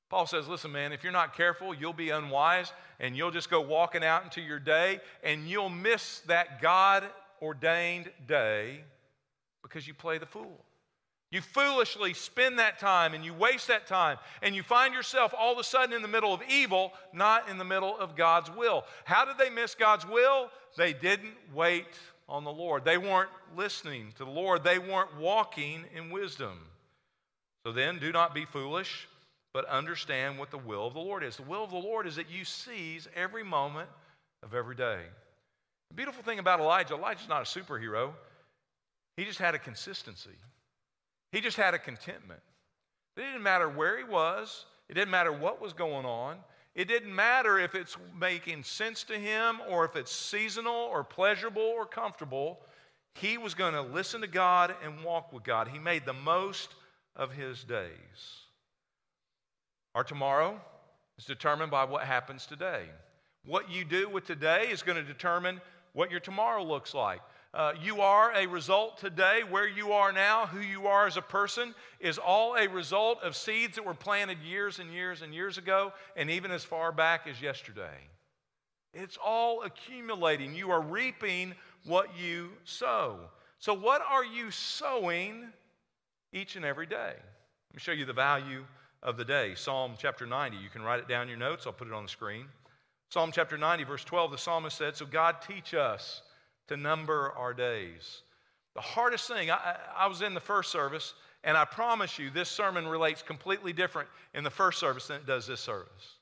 Paul 0.08 0.26
says, 0.26 0.48
Listen, 0.48 0.72
man, 0.72 0.92
if 0.92 1.02
you're 1.02 1.12
not 1.12 1.36
careful, 1.36 1.74
you'll 1.74 1.92
be 1.92 2.10
unwise 2.10 2.72
and 2.98 3.16
you'll 3.16 3.30
just 3.30 3.50
go 3.50 3.60
walking 3.60 4.04
out 4.04 4.24
into 4.24 4.40
your 4.40 4.58
day 4.58 5.00
and 5.22 5.48
you'll 5.48 5.68
miss 5.68 6.20
that 6.20 6.62
God 6.62 7.04
ordained 7.42 8.10
day 8.26 8.80
because 9.62 9.86
you 9.86 9.94
play 9.94 10.18
the 10.18 10.26
fool. 10.26 10.64
You 11.30 11.42
foolishly 11.42 12.14
spend 12.14 12.58
that 12.58 12.78
time 12.78 13.12
and 13.12 13.22
you 13.22 13.34
waste 13.34 13.68
that 13.68 13.86
time, 13.86 14.16
and 14.40 14.56
you 14.56 14.62
find 14.62 14.94
yourself 14.94 15.34
all 15.38 15.52
of 15.52 15.58
a 15.58 15.64
sudden 15.64 15.94
in 15.94 16.00
the 16.00 16.08
middle 16.08 16.32
of 16.32 16.40
evil, 16.48 16.92
not 17.12 17.50
in 17.50 17.58
the 17.58 17.64
middle 17.64 17.98
of 17.98 18.16
God's 18.16 18.50
will. 18.50 18.84
How 19.04 19.26
did 19.26 19.36
they 19.36 19.50
miss 19.50 19.74
God's 19.74 20.06
will? 20.06 20.50
They 20.78 20.94
didn't 20.94 21.34
wait 21.52 21.84
on 22.30 22.44
the 22.44 22.50
Lord. 22.50 22.84
They 22.84 22.96
weren't 22.96 23.28
listening 23.54 24.12
to 24.16 24.24
the 24.24 24.30
Lord, 24.30 24.64
they 24.64 24.78
weren't 24.78 25.18
walking 25.18 25.84
in 25.94 26.10
wisdom. 26.10 26.58
So 27.66 27.72
then, 27.72 27.98
do 27.98 28.10
not 28.10 28.34
be 28.34 28.46
foolish, 28.46 29.06
but 29.58 29.68
understand 29.70 30.38
what 30.38 30.52
the 30.52 30.56
will 30.56 30.86
of 30.86 30.94
the 30.94 31.00
Lord 31.00 31.24
is. 31.24 31.34
The 31.34 31.42
will 31.42 31.64
of 31.64 31.70
the 31.70 31.76
Lord 31.78 32.06
is 32.06 32.14
that 32.14 32.30
you 32.30 32.44
seize 32.44 33.08
every 33.16 33.42
moment 33.42 33.88
of 34.44 34.54
every 34.54 34.76
day. 34.76 35.00
The 35.88 35.96
beautiful 35.96 36.22
thing 36.22 36.38
about 36.38 36.60
Elijah, 36.60 36.94
Elijah's 36.94 37.28
not 37.28 37.42
a 37.42 37.60
superhero, 37.60 38.12
he 39.16 39.24
just 39.24 39.40
had 39.40 39.56
a 39.56 39.58
consistency. 39.58 40.38
He 41.32 41.40
just 41.40 41.56
had 41.56 41.74
a 41.74 41.78
contentment. 41.80 42.38
It 43.16 43.22
didn't 43.22 43.42
matter 43.42 43.68
where 43.68 43.98
he 43.98 44.04
was, 44.04 44.64
it 44.88 44.94
didn't 44.94 45.10
matter 45.10 45.32
what 45.32 45.60
was 45.60 45.72
going 45.72 46.06
on. 46.06 46.36
It 46.76 46.86
didn't 46.86 47.12
matter 47.12 47.58
if 47.58 47.74
it's 47.74 47.96
making 48.16 48.62
sense 48.62 49.02
to 49.02 49.18
him 49.18 49.58
or 49.68 49.84
if 49.84 49.96
it's 49.96 50.12
seasonal 50.12 50.72
or 50.72 51.02
pleasurable 51.02 51.60
or 51.60 51.84
comfortable. 51.84 52.60
He 53.16 53.38
was 53.38 53.54
going 53.54 53.74
to 53.74 53.82
listen 53.82 54.20
to 54.20 54.28
God 54.28 54.72
and 54.84 55.02
walk 55.02 55.32
with 55.32 55.42
God. 55.42 55.66
He 55.66 55.80
made 55.80 56.06
the 56.06 56.12
most 56.12 56.76
of 57.16 57.32
his 57.32 57.64
days. 57.64 58.44
Our 59.98 60.04
tomorrow 60.04 60.60
is 61.18 61.24
determined 61.24 61.72
by 61.72 61.82
what 61.82 62.04
happens 62.04 62.46
today. 62.46 62.84
What 63.44 63.68
you 63.68 63.84
do 63.84 64.08
with 64.08 64.24
today 64.24 64.68
is 64.70 64.80
going 64.84 64.96
to 64.96 65.02
determine 65.02 65.60
what 65.92 66.12
your 66.12 66.20
tomorrow 66.20 66.62
looks 66.62 66.94
like. 66.94 67.20
Uh, 67.52 67.72
you 67.82 68.00
are 68.00 68.32
a 68.32 68.46
result 68.46 68.98
today, 68.98 69.40
where 69.50 69.66
you 69.66 69.90
are 69.90 70.12
now, 70.12 70.46
who 70.46 70.60
you 70.60 70.86
are 70.86 71.08
as 71.08 71.16
a 71.16 71.20
person, 71.20 71.74
is 71.98 72.16
all 72.16 72.54
a 72.54 72.68
result 72.68 73.20
of 73.24 73.34
seeds 73.34 73.74
that 73.74 73.84
were 73.84 73.92
planted 73.92 74.38
years 74.40 74.78
and 74.78 74.92
years 74.92 75.22
and 75.22 75.34
years 75.34 75.58
ago, 75.58 75.92
and 76.14 76.30
even 76.30 76.52
as 76.52 76.62
far 76.62 76.92
back 76.92 77.26
as 77.26 77.42
yesterday. 77.42 77.98
It's 78.94 79.16
all 79.16 79.64
accumulating. 79.64 80.54
You 80.54 80.70
are 80.70 80.80
reaping 80.80 81.56
what 81.84 82.16
you 82.16 82.50
sow. 82.62 83.18
So, 83.58 83.74
what 83.74 84.00
are 84.08 84.24
you 84.24 84.52
sowing 84.52 85.48
each 86.32 86.54
and 86.54 86.64
every 86.64 86.86
day? 86.86 87.14
Let 87.16 87.74
me 87.74 87.80
show 87.80 87.90
you 87.90 88.04
the 88.04 88.12
value 88.12 88.64
of 89.02 89.16
the 89.16 89.24
day. 89.24 89.54
Psalm 89.54 89.94
chapter 89.98 90.26
90. 90.26 90.56
You 90.56 90.68
can 90.70 90.82
write 90.82 91.00
it 91.00 91.08
down 91.08 91.22
in 91.22 91.28
your 91.28 91.38
notes, 91.38 91.66
I'll 91.66 91.72
put 91.72 91.88
it 91.88 91.94
on 91.94 92.04
the 92.04 92.08
screen. 92.08 92.46
Psalm 93.10 93.30
chapter 93.32 93.56
90, 93.56 93.84
verse 93.84 94.04
12, 94.04 94.32
the 94.32 94.38
psalmist 94.38 94.76
said, 94.76 94.96
So 94.96 95.06
God 95.06 95.36
teach 95.46 95.72
us 95.72 96.22
to 96.68 96.76
number 96.76 97.32
our 97.36 97.54
days. 97.54 98.22
The 98.74 98.82
hardest 98.82 99.26
thing, 99.26 99.50
I, 99.50 99.76
I, 99.96 100.06
was 100.06 100.20
in 100.20 100.34
the 100.34 100.40
first 100.40 100.70
service, 100.70 101.14
and 101.42 101.56
I 101.56 101.64
promise 101.64 102.18
you, 102.18 102.30
this 102.30 102.50
sermon 102.50 102.86
relates 102.86 103.22
completely 103.22 103.72
different 103.72 104.08
in 104.34 104.44
the 104.44 104.50
first 104.50 104.78
service 104.78 105.06
than 105.08 105.16
it 105.16 105.26
does 105.26 105.46
this 105.46 105.60
service. 105.60 106.16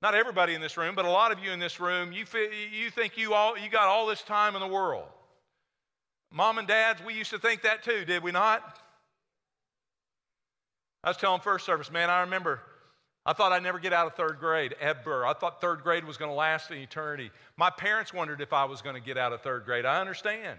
Not 0.00 0.14
everybody 0.14 0.54
in 0.54 0.60
this 0.60 0.76
room, 0.76 0.94
but 0.94 1.04
a 1.04 1.10
lot 1.10 1.32
of 1.32 1.40
you 1.40 1.50
in 1.50 1.58
this 1.58 1.80
room, 1.80 2.12
you, 2.12 2.24
you 2.72 2.88
think 2.90 3.18
you, 3.18 3.34
all, 3.34 3.58
you 3.58 3.68
got 3.68 3.88
all 3.88 4.06
this 4.06 4.22
time 4.22 4.54
in 4.54 4.60
the 4.60 4.68
world. 4.68 5.08
Mom 6.30 6.58
and 6.58 6.68
dads, 6.68 7.02
we 7.04 7.14
used 7.14 7.30
to 7.30 7.38
think 7.38 7.62
that 7.62 7.82
too, 7.82 8.04
did 8.04 8.22
we 8.22 8.30
not? 8.30 8.78
I 11.04 11.10
was 11.10 11.16
telling 11.16 11.40
first 11.40 11.64
service, 11.64 11.90
man, 11.90 12.10
I 12.10 12.20
remember 12.20 12.60
I 13.28 13.34
thought 13.34 13.52
I'd 13.52 13.62
never 13.62 13.78
get 13.78 13.92
out 13.92 14.06
of 14.06 14.14
third 14.14 14.38
grade, 14.40 14.74
ever. 14.80 15.26
I 15.26 15.34
thought 15.34 15.60
third 15.60 15.82
grade 15.82 16.02
was 16.02 16.16
going 16.16 16.30
to 16.30 16.34
last 16.34 16.70
an 16.70 16.78
eternity. 16.78 17.30
My 17.58 17.68
parents 17.68 18.14
wondered 18.14 18.40
if 18.40 18.54
I 18.54 18.64
was 18.64 18.80
going 18.80 18.94
to 18.94 19.02
get 19.02 19.18
out 19.18 19.34
of 19.34 19.42
third 19.42 19.66
grade. 19.66 19.84
I 19.84 20.00
understand. 20.00 20.58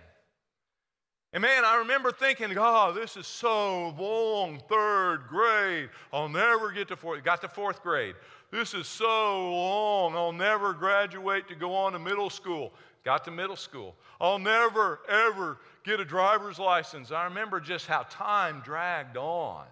And 1.33 1.41
man, 1.41 1.65
I 1.65 1.77
remember 1.77 2.11
thinking, 2.11 2.53
God, 2.53 2.89
oh, 2.89 2.93
this 2.93 3.17
is 3.17 3.25
so 3.25 3.89
long, 3.97 4.61
third 4.69 5.21
grade. 5.27 5.89
I'll 6.13 6.29
never 6.29 6.71
get 6.71 6.87
to 6.89 6.95
fourth. 6.95 7.23
Got 7.23 7.41
to 7.41 7.47
fourth 7.47 7.81
grade. 7.81 8.13
This 8.51 8.75
is 8.75 8.85
so 8.85 9.51
long. 9.51 10.15
I'll 10.15 10.31
never 10.31 10.73
graduate 10.73 11.47
to 11.47 11.55
go 11.55 11.75
on 11.75 11.93
to 11.93 11.99
middle 11.99 12.29
school. 12.29 12.71
Got 13.03 13.25
to 13.25 13.31
middle 13.31 13.55
school. 13.55 13.95
I'll 14.21 14.37
never, 14.37 14.99
ever 15.09 15.57
get 15.83 15.99
a 15.99 16.05
driver's 16.05 16.59
license. 16.59 17.11
I 17.11 17.23
remember 17.23 17.59
just 17.59 17.87
how 17.87 18.03
time 18.09 18.61
dragged 18.63 19.17
on. 19.17 19.65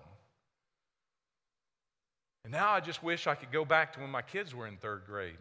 And 2.48 2.54
now 2.54 2.72
I 2.72 2.80
just 2.80 3.04
wish 3.04 3.28
I 3.28 3.36
could 3.36 3.52
go 3.52 3.66
back 3.66 3.92
to 3.92 4.00
when 4.00 4.10
my 4.10 4.22
kids 4.22 4.56
were 4.56 4.68
in 4.68 4.78
third 4.78 5.02
grade. 5.06 5.36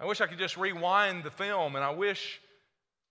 I 0.00 0.06
wish 0.06 0.22
I 0.22 0.26
could 0.26 0.38
just 0.38 0.56
rewind 0.56 1.24
the 1.24 1.30
film, 1.30 1.76
and 1.76 1.84
I 1.84 1.90
wish 1.90 2.40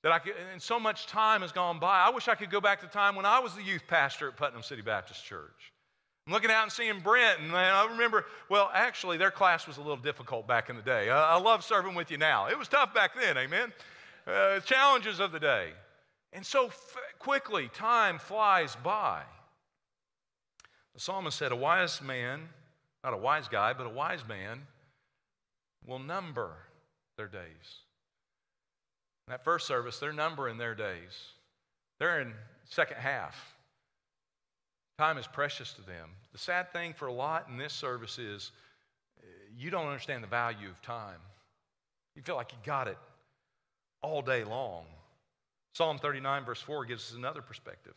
that 0.02 0.12
I 0.12 0.18
could, 0.18 0.34
and 0.52 0.60
so 0.60 0.80
much 0.80 1.06
time 1.06 1.42
has 1.42 1.52
gone 1.52 1.78
by. 1.78 2.00
I 2.00 2.10
wish 2.10 2.28
I 2.28 2.34
could 2.34 2.50
go 2.50 2.60
back 2.60 2.82
to 2.82 2.88
time 2.88 3.16
when 3.16 3.28
I 3.28 3.38
was 3.38 3.54
the 3.54 3.62
youth 3.62 3.84
pastor 3.88 4.28
at 4.28 4.38
Putnam 4.38 4.64
City 4.64 4.82
Baptist 4.82 5.24
Church. 5.24 5.72
I'm 6.26 6.34
looking 6.34 6.50
out 6.50 6.64
and 6.64 6.72
seeing 6.72 7.00
Brent, 7.02 7.42
and 7.42 7.56
I 7.56 7.86
remember, 7.86 8.26
well, 8.50 8.72
actually, 8.74 9.18
their 9.18 9.30
class 9.30 9.68
was 9.68 9.78
a 9.78 9.82
little 9.82 9.96
difficult 9.96 10.48
back 10.48 10.72
in 10.72 10.76
the 10.76 10.82
day. 10.82 11.12
I, 11.12 11.36
I 11.36 11.40
love 11.40 11.64
serving 11.64 11.94
with 11.94 12.10
you 12.10 12.18
now. 12.18 12.48
It 12.48 12.58
was 12.58 12.68
tough 12.68 12.92
back 12.92 13.12
then, 13.14 13.38
amen? 13.38 13.72
Uh, 14.26 14.62
challenges 14.62 15.20
of 15.20 15.32
the 15.32 15.40
day. 15.40 15.74
And 16.34 16.44
so 16.44 16.70
f- 16.70 16.98
quickly, 17.20 17.70
time 17.72 18.18
flies 18.18 18.76
by. 18.84 19.22
The 20.94 21.00
psalmist 21.00 21.38
said, 21.38 21.52
A 21.52 21.56
wise 21.56 22.02
man, 22.02 22.50
not 23.04 23.14
a 23.14 23.18
wise 23.18 23.48
guy, 23.48 23.74
but 23.74 23.86
a 23.88 23.90
wise 23.90 24.28
man, 24.28 24.62
will 25.86 26.00
number 26.00 26.54
their 27.18 27.28
days. 27.28 27.80
In 29.28 29.32
that 29.32 29.44
first 29.44 29.68
service, 29.68 30.00
they're 30.00 30.14
numbering 30.14 30.58
their 30.58 30.76
days. 30.76 31.32
They're 32.00 32.22
in 32.22 32.34
second 32.66 32.98
half. 32.98 33.56
Time 34.98 35.18
is 35.18 35.28
precious 35.28 35.74
to 35.74 35.82
them. 35.82 36.10
The 36.32 36.38
sad 36.38 36.72
thing 36.74 36.94
for 36.94 37.08
a 37.08 37.14
lot 37.14 37.48
in 37.50 37.58
this 37.58 37.74
service 37.74 38.20
is 38.20 38.52
eh, 39.20 39.26
you 39.58 39.70
don't 39.70 39.88
understand 39.88 40.24
the 40.24 40.28
value 40.28 40.70
of 40.70 40.82
time. 40.82 41.20
You 42.16 42.22
feel 42.22 42.36
like 42.36 42.52
you 42.52 42.58
got 42.66 42.88
it 42.88 42.98
all 44.02 44.22
day 44.22 44.44
long. 44.44 44.86
Psalm 45.74 45.98
39, 45.98 46.44
verse 46.44 46.62
4, 46.62 46.86
gives 46.86 47.12
us 47.12 47.18
another 47.18 47.42
perspective. 47.42 47.96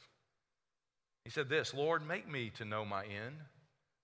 He 1.25 1.31
said 1.31 1.49
this 1.49 1.75
Lord, 1.75 2.07
make 2.07 2.31
me 2.31 2.51
to 2.57 2.65
know 2.65 2.85
my 2.85 3.05
end. 3.05 3.37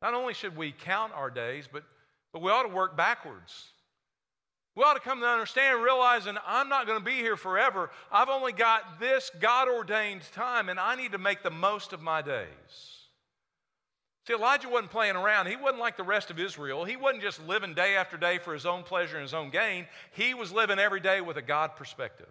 Not 0.02 0.14
only 0.14 0.34
should 0.34 0.56
we 0.56 0.72
count 0.72 1.12
our 1.14 1.30
days, 1.30 1.68
but, 1.70 1.84
but 2.32 2.42
we 2.42 2.50
ought 2.50 2.62
to 2.62 2.74
work 2.74 2.96
backwards. 2.96 3.68
We 4.76 4.84
ought 4.84 4.94
to 4.94 5.00
come 5.00 5.20
to 5.20 5.26
understand, 5.26 5.82
realizing 5.82 6.36
I'm 6.46 6.68
not 6.68 6.86
going 6.86 6.98
to 6.98 7.04
be 7.04 7.16
here 7.16 7.36
forever. 7.36 7.90
I've 8.10 8.28
only 8.28 8.52
got 8.52 9.00
this 9.00 9.30
God 9.40 9.68
ordained 9.68 10.22
time, 10.32 10.68
and 10.68 10.80
I 10.80 10.94
need 10.94 11.12
to 11.12 11.18
make 11.18 11.42
the 11.42 11.50
most 11.50 11.92
of 11.92 12.00
my 12.00 12.22
days. 12.22 12.46
See, 14.26 14.34
Elijah 14.34 14.68
wasn't 14.68 14.92
playing 14.92 15.16
around. 15.16 15.48
He 15.48 15.56
wasn't 15.56 15.80
like 15.80 15.96
the 15.96 16.02
rest 16.02 16.30
of 16.30 16.38
Israel. 16.38 16.84
He 16.84 16.96
wasn't 16.96 17.22
just 17.22 17.44
living 17.46 17.74
day 17.74 17.96
after 17.96 18.16
day 18.16 18.38
for 18.38 18.54
his 18.54 18.64
own 18.64 18.84
pleasure 18.84 19.16
and 19.16 19.22
his 19.22 19.34
own 19.34 19.50
gain. 19.50 19.86
He 20.12 20.34
was 20.34 20.52
living 20.52 20.78
every 20.78 21.00
day 21.00 21.20
with 21.20 21.36
a 21.36 21.42
God 21.42 21.74
perspective. 21.74 22.30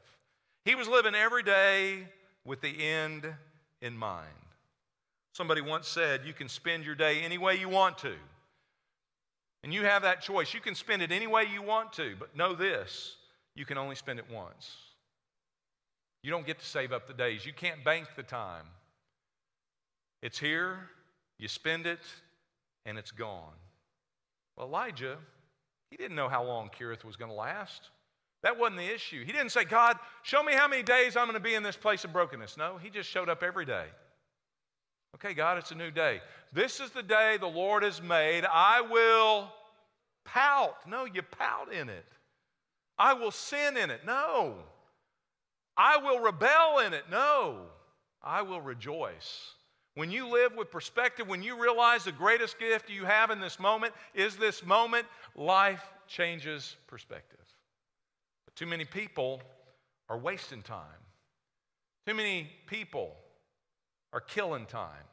He 0.65 0.75
was 0.75 0.87
living 0.87 1.15
every 1.15 1.43
day 1.43 2.07
with 2.45 2.61
the 2.61 2.83
end 2.83 3.27
in 3.81 3.97
mind. 3.97 4.27
Somebody 5.39 5.61
once 5.61 5.87
said, 5.87 6.23
You 6.25 6.33
can 6.33 6.49
spend 6.49 6.83
your 6.83 6.95
day 6.95 7.21
any 7.21 7.37
way 7.37 7.57
you 7.57 7.69
want 7.69 7.97
to. 7.99 8.11
And 9.63 9.73
you 9.73 9.83
have 9.83 10.01
that 10.01 10.21
choice. 10.21 10.53
You 10.53 10.59
can 10.59 10.75
spend 10.75 11.01
it 11.01 11.13
any 11.13 11.27
way 11.27 11.45
you 11.49 11.61
want 11.61 11.93
to, 11.93 12.17
but 12.19 12.35
know 12.35 12.53
this 12.53 13.15
you 13.55 13.65
can 13.65 13.77
only 13.77 13.95
spend 13.95 14.19
it 14.19 14.25
once. 14.29 14.75
You 16.23 16.29
don't 16.29 16.45
get 16.45 16.59
to 16.59 16.65
save 16.65 16.91
up 16.91 17.07
the 17.07 17.13
days, 17.13 17.45
you 17.45 17.53
can't 17.53 17.85
bank 17.85 18.07
the 18.17 18.23
time. 18.23 18.65
It's 20.21 20.37
here, 20.37 20.89
you 21.37 21.47
spend 21.47 21.85
it, 21.85 22.01
and 22.85 22.97
it's 22.97 23.11
gone. 23.11 23.53
Well, 24.57 24.67
Elijah, 24.67 25.15
he 25.89 25.95
didn't 25.95 26.17
know 26.17 26.27
how 26.27 26.43
long 26.43 26.69
Cherith 26.77 27.05
was 27.05 27.15
going 27.15 27.31
to 27.31 27.37
last. 27.37 27.91
That 28.43 28.59
wasn't 28.59 28.79
the 28.79 28.93
issue. 28.93 29.23
He 29.23 29.31
didn't 29.31 29.51
say, 29.51 29.63
God, 29.63 29.97
show 30.21 30.43
me 30.43 30.51
how 30.51 30.67
many 30.67 30.83
days 30.83 31.15
I'm 31.15 31.27
going 31.27 31.35
to 31.35 31.39
be 31.39 31.55
in 31.55 31.63
this 31.63 31.77
place 31.77 32.03
of 32.03 32.11
brokenness. 32.11 32.57
No, 32.57 32.77
he 32.77 32.89
just 32.89 33.09
showed 33.09 33.29
up 33.29 33.41
every 33.41 33.65
day. 33.65 33.85
Okay, 35.23 35.33
God, 35.33 35.57
it's 35.57 35.71
a 35.71 35.75
new 35.75 35.91
day. 35.91 36.21
This 36.53 36.79
is 36.79 36.91
the 36.91 37.03
day 37.03 37.37
the 37.39 37.47
Lord 37.47 37.83
has 37.83 38.01
made. 38.01 38.45
I 38.45 38.81
will 38.81 39.51
pout. 40.23 40.75
No, 40.87 41.05
you 41.05 41.21
pout 41.21 41.73
in 41.73 41.89
it. 41.89 42.05
I 42.97 43.13
will 43.13 43.31
sin 43.31 43.75
in 43.75 43.89
it. 43.89 44.05
No. 44.05 44.55
I 45.75 45.97
will 45.97 46.19
rebel 46.19 46.79
in 46.79 46.93
it. 46.93 47.03
No. 47.11 47.65
I 48.23 48.41
will 48.41 48.61
rejoice. 48.61 49.55
When 49.95 50.11
you 50.11 50.27
live 50.29 50.55
with 50.55 50.71
perspective, 50.71 51.27
when 51.27 51.43
you 51.43 51.61
realize 51.61 52.05
the 52.05 52.11
greatest 52.13 52.57
gift 52.57 52.89
you 52.89 53.03
have 53.03 53.31
in 53.31 53.41
this 53.41 53.59
moment 53.59 53.93
is 54.13 54.37
this 54.37 54.65
moment, 54.65 55.05
life 55.35 55.83
changes 56.07 56.77
perspective. 56.87 57.39
But 58.45 58.55
too 58.55 58.65
many 58.65 58.85
people 58.85 59.41
are 60.07 60.17
wasting 60.17 60.61
time. 60.61 60.85
Too 62.07 62.13
many 62.13 62.49
people 62.65 63.17
are 64.13 64.21
killing 64.21 64.65
time. 64.65 65.05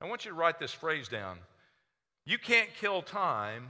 I 0.00 0.08
want 0.08 0.24
you 0.24 0.30
to 0.30 0.36
write 0.36 0.58
this 0.58 0.72
phrase 0.72 1.08
down. 1.08 1.38
You 2.24 2.38
can't 2.38 2.68
kill 2.80 3.02
time 3.02 3.68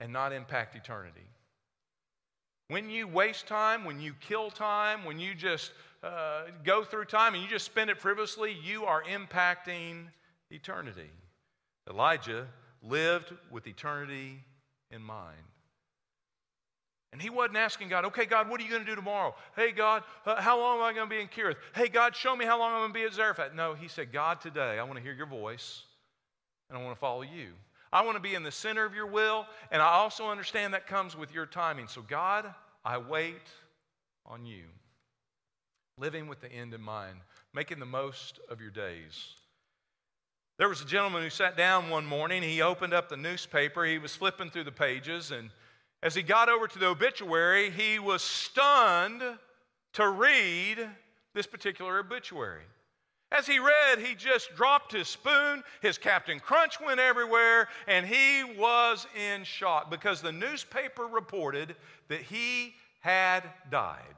and 0.00 0.12
not 0.12 0.32
impact 0.32 0.74
eternity. 0.74 1.26
When 2.68 2.90
you 2.90 3.06
waste 3.06 3.46
time, 3.46 3.84
when 3.84 4.00
you 4.00 4.14
kill 4.20 4.50
time, 4.50 5.04
when 5.04 5.18
you 5.18 5.34
just 5.34 5.72
uh, 6.02 6.44
go 6.64 6.84
through 6.84 7.06
time 7.06 7.34
and 7.34 7.42
you 7.42 7.48
just 7.48 7.64
spend 7.64 7.90
it 7.90 7.98
frivolously, 7.98 8.56
you 8.64 8.84
are 8.84 9.02
impacting 9.04 10.06
eternity. 10.50 11.10
Elijah 11.88 12.46
lived 12.82 13.32
with 13.50 13.66
eternity 13.66 14.40
in 14.90 15.02
mind. 15.02 15.36
And 17.14 17.22
he 17.22 17.30
wasn't 17.30 17.58
asking 17.58 17.90
God, 17.90 18.04
okay, 18.06 18.24
God, 18.24 18.50
what 18.50 18.60
are 18.60 18.64
you 18.64 18.70
going 18.70 18.84
to 18.84 18.90
do 18.90 18.96
tomorrow? 18.96 19.36
Hey, 19.54 19.70
God, 19.70 20.02
uh, 20.26 20.40
how 20.40 20.58
long 20.58 20.78
am 20.78 20.84
I 20.84 20.92
going 20.92 21.08
to 21.08 21.14
be 21.14 21.20
in 21.20 21.28
Kerith? 21.28 21.54
Hey, 21.72 21.86
God, 21.86 22.16
show 22.16 22.34
me 22.34 22.44
how 22.44 22.58
long 22.58 22.72
I'm 22.72 22.80
going 22.80 22.92
to 22.92 22.98
be 22.98 23.04
at 23.04 23.14
Zarephath. 23.14 23.54
No, 23.54 23.72
he 23.72 23.86
said, 23.86 24.12
God, 24.12 24.40
today 24.40 24.80
I 24.80 24.82
want 24.82 24.96
to 24.96 25.00
hear 25.00 25.12
your 25.12 25.28
voice 25.28 25.84
and 26.68 26.76
I 26.76 26.82
want 26.82 26.96
to 26.96 26.98
follow 26.98 27.22
you. 27.22 27.50
I 27.92 28.04
want 28.04 28.16
to 28.16 28.20
be 28.20 28.34
in 28.34 28.42
the 28.42 28.50
center 28.50 28.84
of 28.84 28.96
your 28.96 29.06
will, 29.06 29.46
and 29.70 29.80
I 29.80 29.92
also 29.92 30.26
understand 30.26 30.74
that 30.74 30.88
comes 30.88 31.16
with 31.16 31.32
your 31.32 31.46
timing. 31.46 31.86
So, 31.86 32.02
God, 32.02 32.52
I 32.84 32.98
wait 32.98 33.46
on 34.26 34.44
you. 34.44 34.64
Living 35.96 36.26
with 36.26 36.40
the 36.40 36.50
end 36.50 36.74
in 36.74 36.80
mind, 36.80 37.18
making 37.54 37.78
the 37.78 37.86
most 37.86 38.40
of 38.50 38.60
your 38.60 38.70
days. 38.70 39.34
There 40.58 40.68
was 40.68 40.80
a 40.80 40.84
gentleman 40.84 41.22
who 41.22 41.30
sat 41.30 41.56
down 41.56 41.90
one 41.90 42.06
morning. 42.06 42.42
He 42.42 42.60
opened 42.60 42.92
up 42.92 43.08
the 43.08 43.16
newspaper. 43.16 43.84
He 43.84 43.98
was 43.98 44.16
flipping 44.16 44.50
through 44.50 44.64
the 44.64 44.72
pages, 44.72 45.30
and 45.30 45.50
as 46.04 46.14
he 46.14 46.22
got 46.22 46.50
over 46.50 46.68
to 46.68 46.78
the 46.78 46.86
obituary, 46.86 47.70
he 47.70 47.98
was 47.98 48.22
stunned 48.22 49.22
to 49.94 50.08
read 50.10 50.86
this 51.34 51.46
particular 51.46 51.98
obituary. 51.98 52.64
As 53.32 53.46
he 53.46 53.58
read, 53.58 53.98
he 53.98 54.14
just 54.14 54.54
dropped 54.54 54.92
his 54.92 55.08
spoon, 55.08 55.64
his 55.80 55.96
Cap'n 55.96 56.40
Crunch 56.40 56.78
went 56.78 57.00
everywhere, 57.00 57.68
and 57.88 58.06
he 58.06 58.44
was 58.44 59.06
in 59.16 59.44
shock 59.44 59.90
because 59.90 60.20
the 60.20 60.30
newspaper 60.30 61.06
reported 61.06 61.74
that 62.08 62.20
he 62.20 62.74
had 63.00 63.42
died. 63.70 64.14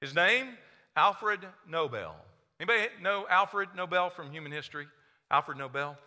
His 0.00 0.14
name, 0.14 0.56
Alfred 0.96 1.40
Nobel. 1.68 2.14
Anybody 2.60 2.88
know 3.02 3.26
Alfred 3.28 3.70
Nobel 3.76 4.08
from 4.08 4.30
human 4.30 4.52
history? 4.52 4.86
Alfred 5.32 5.58
Nobel? 5.58 5.98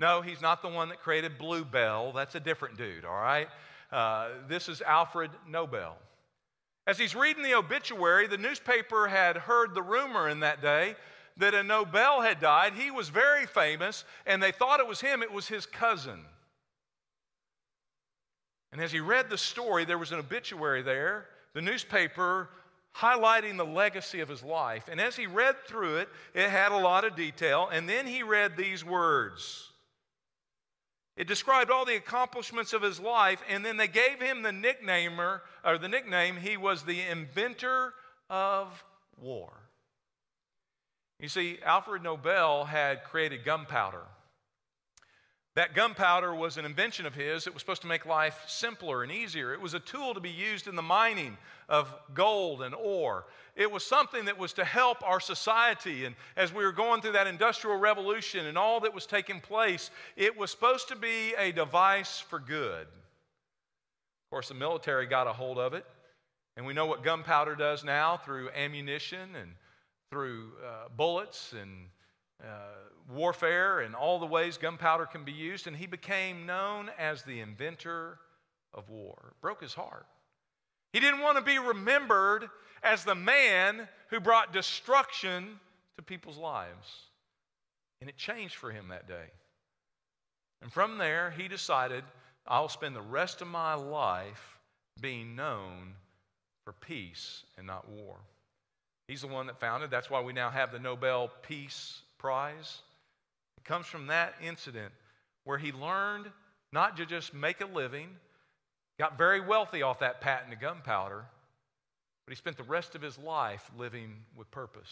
No, 0.00 0.20
he's 0.20 0.40
not 0.40 0.62
the 0.62 0.68
one 0.68 0.88
that 0.88 1.00
created 1.00 1.38
Bluebell. 1.38 2.12
That's 2.12 2.34
a 2.34 2.40
different 2.40 2.76
dude, 2.76 3.04
all 3.04 3.20
right? 3.20 3.48
Uh, 3.92 4.28
this 4.48 4.68
is 4.68 4.82
Alfred 4.82 5.30
Nobel. 5.48 5.96
As 6.86 6.98
he's 6.98 7.14
reading 7.14 7.42
the 7.42 7.54
obituary, 7.54 8.26
the 8.26 8.38
newspaper 8.38 9.08
had 9.08 9.36
heard 9.36 9.74
the 9.74 9.82
rumor 9.82 10.28
in 10.28 10.40
that 10.40 10.62
day 10.62 10.96
that 11.36 11.54
a 11.54 11.62
Nobel 11.62 12.20
had 12.20 12.40
died. 12.40 12.74
He 12.74 12.90
was 12.90 13.08
very 13.08 13.46
famous, 13.46 14.04
and 14.26 14.42
they 14.42 14.52
thought 14.52 14.80
it 14.80 14.86
was 14.86 15.00
him, 15.00 15.22
it 15.22 15.32
was 15.32 15.48
his 15.48 15.66
cousin. 15.66 16.20
And 18.72 18.80
as 18.80 18.92
he 18.92 19.00
read 19.00 19.28
the 19.28 19.38
story, 19.38 19.84
there 19.84 19.98
was 19.98 20.12
an 20.12 20.18
obituary 20.18 20.82
there, 20.82 21.26
the 21.54 21.62
newspaper 21.62 22.48
highlighting 22.96 23.56
the 23.56 23.64
legacy 23.64 24.20
of 24.20 24.28
his 24.28 24.42
life. 24.42 24.88
And 24.90 25.00
as 25.00 25.16
he 25.16 25.26
read 25.26 25.56
through 25.66 25.96
it, 25.98 26.08
it 26.34 26.48
had 26.50 26.72
a 26.72 26.78
lot 26.78 27.04
of 27.04 27.16
detail. 27.16 27.68
And 27.72 27.88
then 27.88 28.06
he 28.06 28.22
read 28.22 28.56
these 28.56 28.84
words. 28.84 29.69
It 31.16 31.28
described 31.28 31.70
all 31.70 31.84
the 31.84 31.96
accomplishments 31.96 32.72
of 32.72 32.82
his 32.82 32.98
life, 32.98 33.42
and 33.48 33.64
then 33.64 33.76
they 33.76 33.88
gave 33.88 34.20
him 34.20 34.42
the 34.42 34.52
nicknamer 34.52 35.42
or 35.64 35.76
the 35.76 35.88
nickname 35.88 36.36
he 36.36 36.56
was 36.56 36.82
the 36.82 37.02
inventor 37.02 37.92
of 38.28 38.84
war. 39.16 39.52
You 41.18 41.28
see, 41.28 41.58
Alfred 41.62 42.02
Nobel 42.02 42.64
had 42.64 43.04
created 43.04 43.44
gunpowder. 43.44 44.04
That 45.56 45.74
gunpowder 45.74 46.32
was 46.32 46.58
an 46.58 46.64
invention 46.64 47.06
of 47.06 47.14
his. 47.14 47.46
It 47.46 47.52
was 47.52 47.60
supposed 47.60 47.82
to 47.82 47.88
make 47.88 48.06
life 48.06 48.44
simpler 48.46 49.02
and 49.02 49.10
easier. 49.10 49.52
It 49.52 49.60
was 49.60 49.74
a 49.74 49.80
tool 49.80 50.14
to 50.14 50.20
be 50.20 50.30
used 50.30 50.68
in 50.68 50.76
the 50.76 50.82
mining 50.82 51.36
of 51.68 51.92
gold 52.14 52.62
and 52.62 52.72
ore. 52.72 53.26
It 53.56 53.70
was 53.70 53.84
something 53.84 54.26
that 54.26 54.38
was 54.38 54.52
to 54.54 54.64
help 54.64 55.02
our 55.02 55.18
society. 55.18 56.04
And 56.04 56.14
as 56.36 56.54
we 56.54 56.64
were 56.64 56.72
going 56.72 57.02
through 57.02 57.12
that 57.12 57.26
industrial 57.26 57.78
revolution 57.78 58.46
and 58.46 58.56
all 58.56 58.80
that 58.80 58.94
was 58.94 59.06
taking 59.06 59.40
place, 59.40 59.90
it 60.16 60.36
was 60.36 60.52
supposed 60.52 60.86
to 60.88 60.96
be 60.96 61.34
a 61.36 61.50
device 61.50 62.20
for 62.20 62.38
good. 62.38 62.86
Of 62.86 64.30
course, 64.30 64.48
the 64.48 64.54
military 64.54 65.06
got 65.06 65.26
a 65.26 65.32
hold 65.32 65.58
of 65.58 65.74
it. 65.74 65.84
And 66.56 66.64
we 66.64 66.74
know 66.74 66.86
what 66.86 67.02
gunpowder 67.02 67.56
does 67.56 67.82
now 67.82 68.18
through 68.18 68.50
ammunition 68.50 69.34
and 69.34 69.50
through 70.10 70.52
uh, 70.64 70.88
bullets 70.96 71.52
and 71.60 71.86
Uh, 72.42 72.80
warfare 73.08 73.80
and 73.80 73.94
all 73.94 74.18
the 74.18 74.26
ways 74.26 74.56
gunpowder 74.56 75.06
can 75.06 75.24
be 75.24 75.32
used. 75.32 75.66
And 75.66 75.76
he 75.76 75.86
became 75.86 76.46
known 76.46 76.90
as 76.98 77.22
the 77.22 77.40
inventor 77.40 78.18
of 78.72 78.88
war. 78.88 79.16
It 79.28 79.40
broke 79.40 79.62
his 79.62 79.74
heart. 79.74 80.06
He 80.92 81.00
didn't 81.00 81.20
want 81.20 81.38
to 81.38 81.44
be 81.44 81.58
remembered 81.58 82.48
as 82.82 83.04
the 83.04 83.14
man 83.14 83.88
who 84.08 84.20
brought 84.20 84.52
destruction 84.52 85.60
to 85.96 86.02
people's 86.02 86.38
lives. 86.38 86.88
And 88.00 88.08
it 88.08 88.16
changed 88.16 88.56
for 88.56 88.70
him 88.70 88.88
that 88.88 89.06
day. 89.06 89.30
And 90.62 90.72
from 90.72 90.98
there, 90.98 91.30
he 91.36 91.48
decided, 91.48 92.04
I'll 92.46 92.68
spend 92.68 92.96
the 92.96 93.02
rest 93.02 93.42
of 93.42 93.48
my 93.48 93.74
life 93.74 94.58
being 95.00 95.36
known 95.36 95.94
for 96.64 96.72
peace 96.72 97.44
and 97.56 97.66
not 97.66 97.88
war. 97.88 98.16
He's 99.08 99.22
the 99.22 99.26
one 99.26 99.46
that 99.46 99.60
founded. 99.60 99.90
That's 99.90 100.10
why 100.10 100.20
we 100.20 100.32
now 100.32 100.50
have 100.50 100.72
the 100.72 100.78
Nobel 100.78 101.30
Peace 101.42 102.02
Prize. 102.20 102.82
It 103.56 103.64
comes 103.64 103.86
from 103.86 104.08
that 104.08 104.34
incident 104.46 104.92
where 105.44 105.56
he 105.56 105.72
learned 105.72 106.26
not 106.70 106.98
to 106.98 107.06
just 107.06 107.32
make 107.32 107.62
a 107.62 107.66
living, 107.66 108.10
got 108.98 109.16
very 109.16 109.40
wealthy 109.40 109.80
off 109.80 110.00
that 110.00 110.20
patent 110.20 110.52
of 110.52 110.60
gunpowder, 110.60 111.24
but 112.26 112.32
he 112.32 112.36
spent 112.36 112.58
the 112.58 112.62
rest 112.62 112.94
of 112.94 113.00
his 113.00 113.18
life 113.18 113.70
living 113.78 114.16
with 114.36 114.50
purpose, 114.50 114.90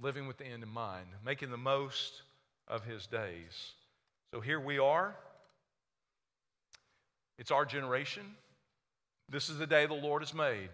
living 0.00 0.28
with 0.28 0.38
the 0.38 0.46
end 0.46 0.62
in 0.62 0.68
mind, 0.68 1.06
making 1.26 1.50
the 1.50 1.56
most 1.56 2.22
of 2.68 2.84
his 2.84 3.06
days. 3.08 3.72
So 4.32 4.40
here 4.40 4.60
we 4.60 4.78
are. 4.78 5.16
It's 7.38 7.50
our 7.50 7.64
generation. 7.64 8.22
This 9.28 9.48
is 9.48 9.58
the 9.58 9.66
day 9.66 9.86
the 9.86 9.94
Lord 9.94 10.22
has 10.22 10.32
made. 10.32 10.70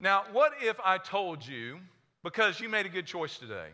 Now, 0.00 0.24
what 0.32 0.54
if 0.62 0.78
I 0.82 0.96
told 0.96 1.46
you, 1.46 1.78
because 2.24 2.60
you 2.60 2.70
made 2.70 2.86
a 2.86 2.88
good 2.90 3.06
choice 3.06 3.38
today, 3.38 3.68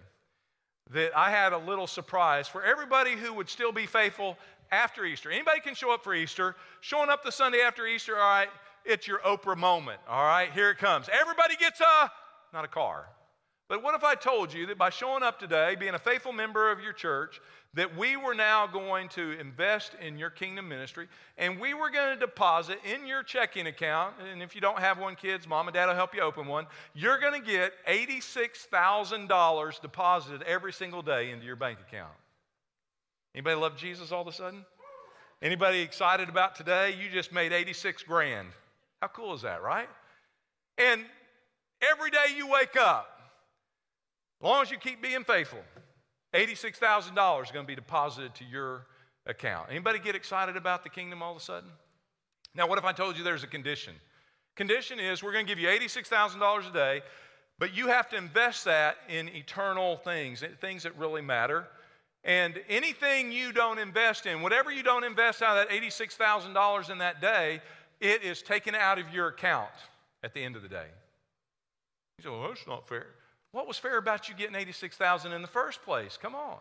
that 0.90 1.16
I 1.16 1.31
had 1.31 1.53
a 1.53 1.59
little 1.59 1.87
surprise 1.87 2.46
for 2.49 2.62
everybody 2.62 3.12
who 3.12 3.33
would 3.35 3.49
still 3.49 3.72
be 3.72 3.87
faithful 3.87 4.38
after 4.70 5.05
Easter? 5.05 5.31
Anybody 5.31 5.61
can 5.61 5.75
show 5.75 5.92
up 5.92 6.05
for 6.05 6.14
Easter. 6.14 6.57
Showing 6.81 7.11
up 7.11 7.25
the 7.25 7.33
Sunday 7.33 7.61
after 7.61 7.87
Easter, 7.87 8.16
all 8.16 8.22
right, 8.22 8.49
it's 8.85 9.07
your 9.07 9.18
Oprah 9.20 9.57
moment, 9.57 10.01
all 10.09 10.25
right? 10.25 10.53
Here 10.53 10.70
it 10.70 10.79
comes. 10.79 11.09
Everybody 11.12 11.57
gets 11.57 11.81
a, 11.81 12.11
not 12.53 12.64
a 12.64 12.68
car. 12.68 13.07
But 13.68 13.83
what 13.83 13.96
if 13.96 14.05
I 14.05 14.14
told 14.14 14.52
you 14.52 14.66
that 14.66 14.79
by 14.79 14.90
showing 14.90 15.24
up 15.24 15.40
today, 15.40 15.74
being 15.74 15.94
a 15.94 15.98
faithful 15.98 16.33
member 16.33 16.70
of 16.70 16.81
your 16.81 16.92
church, 16.92 17.40
that 17.74 17.96
we 17.96 18.16
were 18.16 18.35
now 18.35 18.66
going 18.66 19.09
to 19.11 19.38
invest 19.38 19.92
in 20.00 20.16
your 20.16 20.31
kingdom 20.31 20.68
ministry 20.68 21.09
and 21.37 21.61
we 21.61 21.74
were 21.74 21.90
going 21.90 22.14
to 22.14 22.18
deposit 22.18 22.79
in 22.90 23.07
your 23.07 23.22
checking 23.22 23.66
account. 23.66 24.14
And 24.33 24.42
if 24.42 24.55
you 24.55 24.61
don't 24.61 24.79
have 24.79 24.98
one, 24.98 25.14
kids, 25.14 25.46
mom 25.48 25.68
and 25.68 25.74
dad 25.74 25.87
will 25.87 25.94
help 25.94 26.14
you 26.14 26.22
open 26.22 26.46
one. 26.46 26.66
You're 26.94 27.18
going 27.18 27.38
to 27.38 27.46
get 27.46 27.72
$86,000 27.87 29.81
deposited 29.81 30.42
every 30.42 30.72
single 30.72 31.02
day 31.02 31.33
into 31.33 31.44
your 31.44 31.57
bank 31.57 31.79
account. 31.87 32.14
Anybody 33.35 33.57
love 33.57 33.76
Jesus 33.76 34.12
all 34.12 34.22
of 34.22 34.29
a 34.29 34.33
sudden? 34.33 34.64
Anybody 35.42 35.81
excited 35.81 36.31
about 36.31 36.55
today? 36.55 36.94
You 36.98 37.11
just 37.11 37.31
made 37.31 37.52
86 37.52 38.05
grand. 38.05 38.48
How 39.02 39.09
cool 39.09 39.35
is 39.35 39.42
that, 39.42 39.62
right? 39.62 39.88
And 40.79 41.05
every 41.92 42.11
day 42.11 42.35
you 42.35 42.48
wake 42.48 42.76
up, 42.76 43.15
as 44.40 44.44
long 44.44 44.62
as 44.62 44.70
you 44.70 44.79
keep 44.79 45.03
being 45.03 45.25
faithful, 45.25 45.61
$86,000 46.35 47.44
is 47.44 47.51
going 47.51 47.64
to 47.64 47.66
be 47.66 47.75
deposited 47.75 48.35
to 48.37 48.44
your 48.44 48.87
account. 49.27 49.68
Anybody 49.70 49.99
get 49.99 50.14
excited 50.14 50.57
about 50.57 50.85
the 50.85 50.90
kingdom 50.90 51.22
all 51.22 51.33
of 51.33 51.38
a 51.38 51.40
sudden? 51.40 51.70
Now, 52.55 52.68
what 52.68 52.79
if 52.79 52.85
I 52.85 52.92
told 52.92 53.16
you 53.16 53.25
there's 53.25 53.44
a 53.44 53.49
condition? 53.49 53.94
Condition 54.55 54.99
is 54.99 55.22
we're 55.22 55.33
going 55.33 55.46
to 55.46 55.55
give 55.55 55.59
you 55.59 55.68
$86,000 55.68 56.70
a 56.70 56.72
day, 56.72 57.03
but 57.59 57.75
you 57.75 57.88
have 57.88 58.09
to 58.11 58.16
invest 58.16 58.64
that 58.66 58.96
in 59.09 59.29
eternal 59.31 59.96
things, 59.96 60.42
things 60.61 60.83
that 60.83 60.96
really 60.96 61.22
matter. 61.22 61.66
And 62.25 62.61
anything 62.68 63.31
you 63.31 63.53
don't 63.53 63.79
invest 63.79 64.27
in, 64.27 64.42
whatever 64.42 64.70
you 64.70 64.83
don't 64.83 65.05
invest 65.05 65.42
out 65.42 65.57
of 65.57 65.68
that 65.68 65.75
$86,000 65.75 66.90
in 66.90 66.99
that 66.99 67.20
day, 67.20 67.61
it 68.01 68.22
is 68.22 68.42
taken 68.42 68.75
out 68.75 68.99
of 68.99 69.12
your 69.12 69.29
account 69.29 69.70
at 70.22 70.35
the 70.35 70.42
end 70.42 70.57
of 70.57 70.62
the 70.62 70.68
day. 70.68 70.87
You 72.18 72.25
say, 72.25 72.31
well, 72.31 72.49
that's 72.49 72.66
not 72.66 72.88
fair. 72.88 73.07
What 73.57 73.66
was 73.66 73.79
fair 73.79 73.97
about 73.97 74.29
you 74.29 74.35
getting 74.35 74.55
86,000 74.55 75.33
in 75.33 75.40
the 75.40 75.49
first 75.49 75.81
place? 75.81 76.19
Come 76.21 76.35
on. 76.35 76.59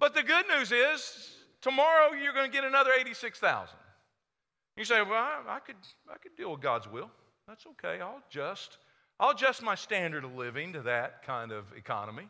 But 0.00 0.12
the 0.12 0.24
good 0.24 0.44
news 0.48 0.72
is, 0.72 1.36
tomorrow 1.60 2.14
you're 2.20 2.32
going 2.32 2.50
to 2.50 2.52
get 2.52 2.64
another 2.64 2.90
86,000. 2.90 3.76
You 4.76 4.84
say, 4.84 5.02
well, 5.02 5.12
I, 5.12 5.42
I, 5.46 5.60
could, 5.60 5.76
I 6.12 6.18
could 6.18 6.34
deal 6.36 6.50
with 6.50 6.60
God's 6.60 6.90
will. 6.90 7.08
That's 7.46 7.64
okay. 7.64 8.00
I'll 8.00 8.20
adjust. 8.28 8.78
I'll 9.20 9.30
adjust 9.30 9.62
my 9.62 9.76
standard 9.76 10.24
of 10.24 10.34
living 10.34 10.72
to 10.72 10.82
that 10.82 11.24
kind 11.24 11.52
of 11.52 11.66
economy. 11.76 12.28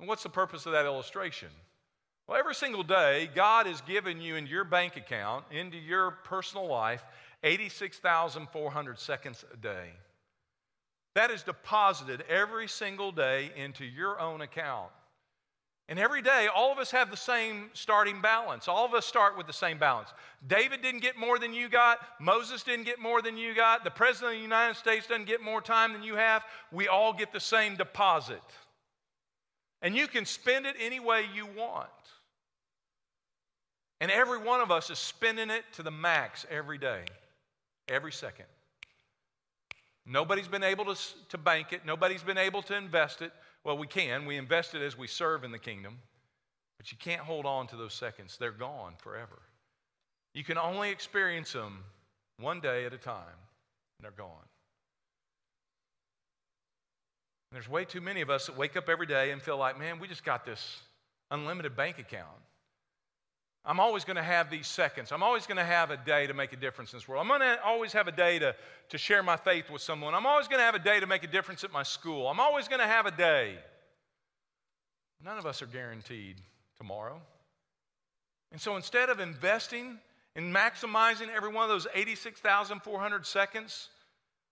And 0.00 0.08
what's 0.08 0.22
the 0.22 0.30
purpose 0.30 0.64
of 0.64 0.72
that 0.72 0.86
illustration? 0.86 1.50
Well, 2.26 2.38
every 2.38 2.54
single 2.54 2.82
day, 2.82 3.28
God 3.34 3.66
has 3.66 3.82
given 3.82 4.22
you 4.22 4.36
into 4.36 4.50
your 4.50 4.64
bank 4.64 4.96
account, 4.96 5.44
into 5.50 5.76
your 5.76 6.12
personal 6.12 6.66
life, 6.66 7.04
86,400 7.42 8.98
seconds 8.98 9.44
a 9.52 9.56
day. 9.58 9.90
That 11.14 11.30
is 11.30 11.42
deposited 11.42 12.24
every 12.28 12.68
single 12.68 13.12
day 13.12 13.50
into 13.56 13.84
your 13.84 14.20
own 14.20 14.40
account. 14.40 14.90
And 15.88 15.98
every 15.98 16.22
day, 16.22 16.48
all 16.52 16.72
of 16.72 16.78
us 16.78 16.90
have 16.92 17.10
the 17.10 17.16
same 17.16 17.68
starting 17.74 18.22
balance. 18.22 18.68
All 18.68 18.86
of 18.86 18.94
us 18.94 19.04
start 19.04 19.36
with 19.36 19.46
the 19.46 19.52
same 19.52 19.78
balance. 19.78 20.08
David 20.46 20.80
didn't 20.80 21.02
get 21.02 21.18
more 21.18 21.38
than 21.38 21.52
you 21.52 21.68
got. 21.68 21.98
Moses 22.18 22.62
didn't 22.62 22.86
get 22.86 22.98
more 22.98 23.20
than 23.20 23.36
you 23.36 23.54
got. 23.54 23.84
The 23.84 23.90
President 23.90 24.32
of 24.32 24.38
the 24.38 24.42
United 24.42 24.76
States 24.76 25.06
doesn't 25.06 25.26
get 25.26 25.42
more 25.42 25.60
time 25.60 25.92
than 25.92 26.02
you 26.02 26.16
have. 26.16 26.42
We 26.72 26.88
all 26.88 27.12
get 27.12 27.32
the 27.32 27.40
same 27.40 27.76
deposit. 27.76 28.40
And 29.82 29.94
you 29.94 30.08
can 30.08 30.24
spend 30.24 30.64
it 30.64 30.74
any 30.80 31.00
way 31.00 31.26
you 31.34 31.44
want. 31.44 31.88
And 34.00 34.10
every 34.10 34.38
one 34.38 34.62
of 34.62 34.70
us 34.70 34.88
is 34.88 34.98
spending 34.98 35.50
it 35.50 35.64
to 35.74 35.82
the 35.82 35.90
max 35.90 36.46
every 36.50 36.78
day, 36.78 37.04
every 37.88 38.12
second. 38.12 38.46
Nobody's 40.06 40.48
been 40.48 40.62
able 40.62 40.84
to, 40.94 41.00
to 41.30 41.38
bank 41.38 41.72
it, 41.72 41.86
nobody's 41.86 42.22
been 42.22 42.38
able 42.38 42.62
to 42.62 42.76
invest 42.76 43.22
it. 43.22 43.32
Well, 43.64 43.78
we 43.78 43.86
can. 43.86 44.26
We 44.26 44.36
invest 44.36 44.74
it 44.74 44.82
as 44.82 44.98
we 44.98 45.06
serve 45.06 45.44
in 45.44 45.50
the 45.50 45.58
kingdom. 45.58 45.98
But 46.78 46.92
you 46.92 46.98
can't 46.98 47.22
hold 47.22 47.46
on 47.46 47.66
to 47.68 47.76
those 47.76 47.94
seconds, 47.94 48.36
they're 48.38 48.50
gone 48.50 48.94
forever. 48.98 49.40
You 50.34 50.44
can 50.44 50.58
only 50.58 50.90
experience 50.90 51.52
them 51.52 51.84
one 52.40 52.60
day 52.60 52.84
at 52.84 52.92
a 52.92 52.98
time, 52.98 53.38
and 53.98 54.04
they're 54.04 54.10
gone. 54.10 54.28
And 57.50 57.56
there's 57.56 57.68
way 57.68 57.84
too 57.84 58.00
many 58.00 58.20
of 58.20 58.30
us 58.30 58.46
that 58.46 58.56
wake 58.56 58.76
up 58.76 58.88
every 58.88 59.06
day 59.06 59.30
and 59.30 59.40
feel 59.40 59.56
like, 59.56 59.78
man, 59.78 60.00
we 60.00 60.08
just 60.08 60.24
got 60.24 60.44
this 60.44 60.80
unlimited 61.30 61.76
bank 61.76 61.98
account. 61.98 62.28
I'm 63.66 63.80
always 63.80 64.04
going 64.04 64.16
to 64.16 64.22
have 64.22 64.50
these 64.50 64.66
seconds. 64.66 65.10
I'm 65.10 65.22
always 65.22 65.46
going 65.46 65.56
to 65.56 65.64
have 65.64 65.90
a 65.90 65.96
day 65.96 66.26
to 66.26 66.34
make 66.34 66.52
a 66.52 66.56
difference 66.56 66.92
in 66.92 66.98
this 66.98 67.08
world. 67.08 67.22
I'm 67.22 67.28
going 67.28 67.40
to 67.40 67.62
always 67.64 67.94
have 67.94 68.08
a 68.08 68.12
day 68.12 68.38
to, 68.38 68.54
to 68.90 68.98
share 68.98 69.22
my 69.22 69.36
faith 69.36 69.70
with 69.70 69.80
someone. 69.80 70.14
I'm 70.14 70.26
always 70.26 70.48
going 70.48 70.58
to 70.58 70.64
have 70.64 70.74
a 70.74 70.78
day 70.78 71.00
to 71.00 71.06
make 71.06 71.24
a 71.24 71.28
difference 71.28 71.64
at 71.64 71.72
my 71.72 71.82
school. 71.82 72.28
I'm 72.28 72.40
always 72.40 72.68
going 72.68 72.80
to 72.80 72.86
have 72.86 73.06
a 73.06 73.10
day. 73.10 73.54
None 75.24 75.38
of 75.38 75.46
us 75.46 75.62
are 75.62 75.66
guaranteed 75.66 76.36
tomorrow. 76.76 77.22
And 78.52 78.60
so 78.60 78.76
instead 78.76 79.08
of 79.08 79.18
investing 79.18 79.98
in 80.36 80.52
maximizing 80.52 81.28
every 81.34 81.50
one 81.50 81.64
of 81.64 81.70
those 81.70 81.86
86,400 81.94 83.26
seconds, 83.26 83.88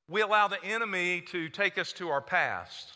we 0.09 0.23
allow 0.23 0.49
the 0.49 0.63
enemy 0.65 1.21
to 1.33 1.51
take 1.51 1.77
us 1.77 1.93
to 1.95 2.09
our 2.09 2.23
past. 2.23 2.93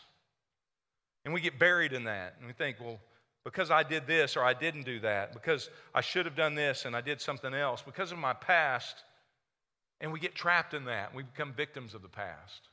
And 1.25 1.33
we 1.33 1.41
get 1.41 1.59
buried 1.59 1.93
in 1.93 2.05
that. 2.05 2.35
And 2.39 2.47
we 2.47 2.53
think, 2.53 2.77
well, 2.79 2.99
because 3.47 3.71
I 3.71 3.81
did 3.81 4.05
this 4.07 4.35
or 4.35 4.43
I 4.43 4.53
didn't 4.53 4.83
do 4.83 4.99
that, 4.99 5.31
because 5.31 5.69
I 5.95 6.01
should 6.01 6.25
have 6.25 6.35
done 6.35 6.53
this 6.53 6.83
and 6.83 6.93
I 6.93 6.99
did 6.99 7.21
something 7.21 7.53
else, 7.53 7.81
because 7.81 8.11
of 8.11 8.17
my 8.17 8.33
past. 8.33 9.03
And 10.01 10.11
we 10.11 10.19
get 10.19 10.35
trapped 10.35 10.73
in 10.73 10.83
that. 10.85 11.15
We 11.15 11.23
become 11.23 11.53
victims 11.53 11.93
of 11.93 12.01
the 12.01 12.09
past. 12.09 12.67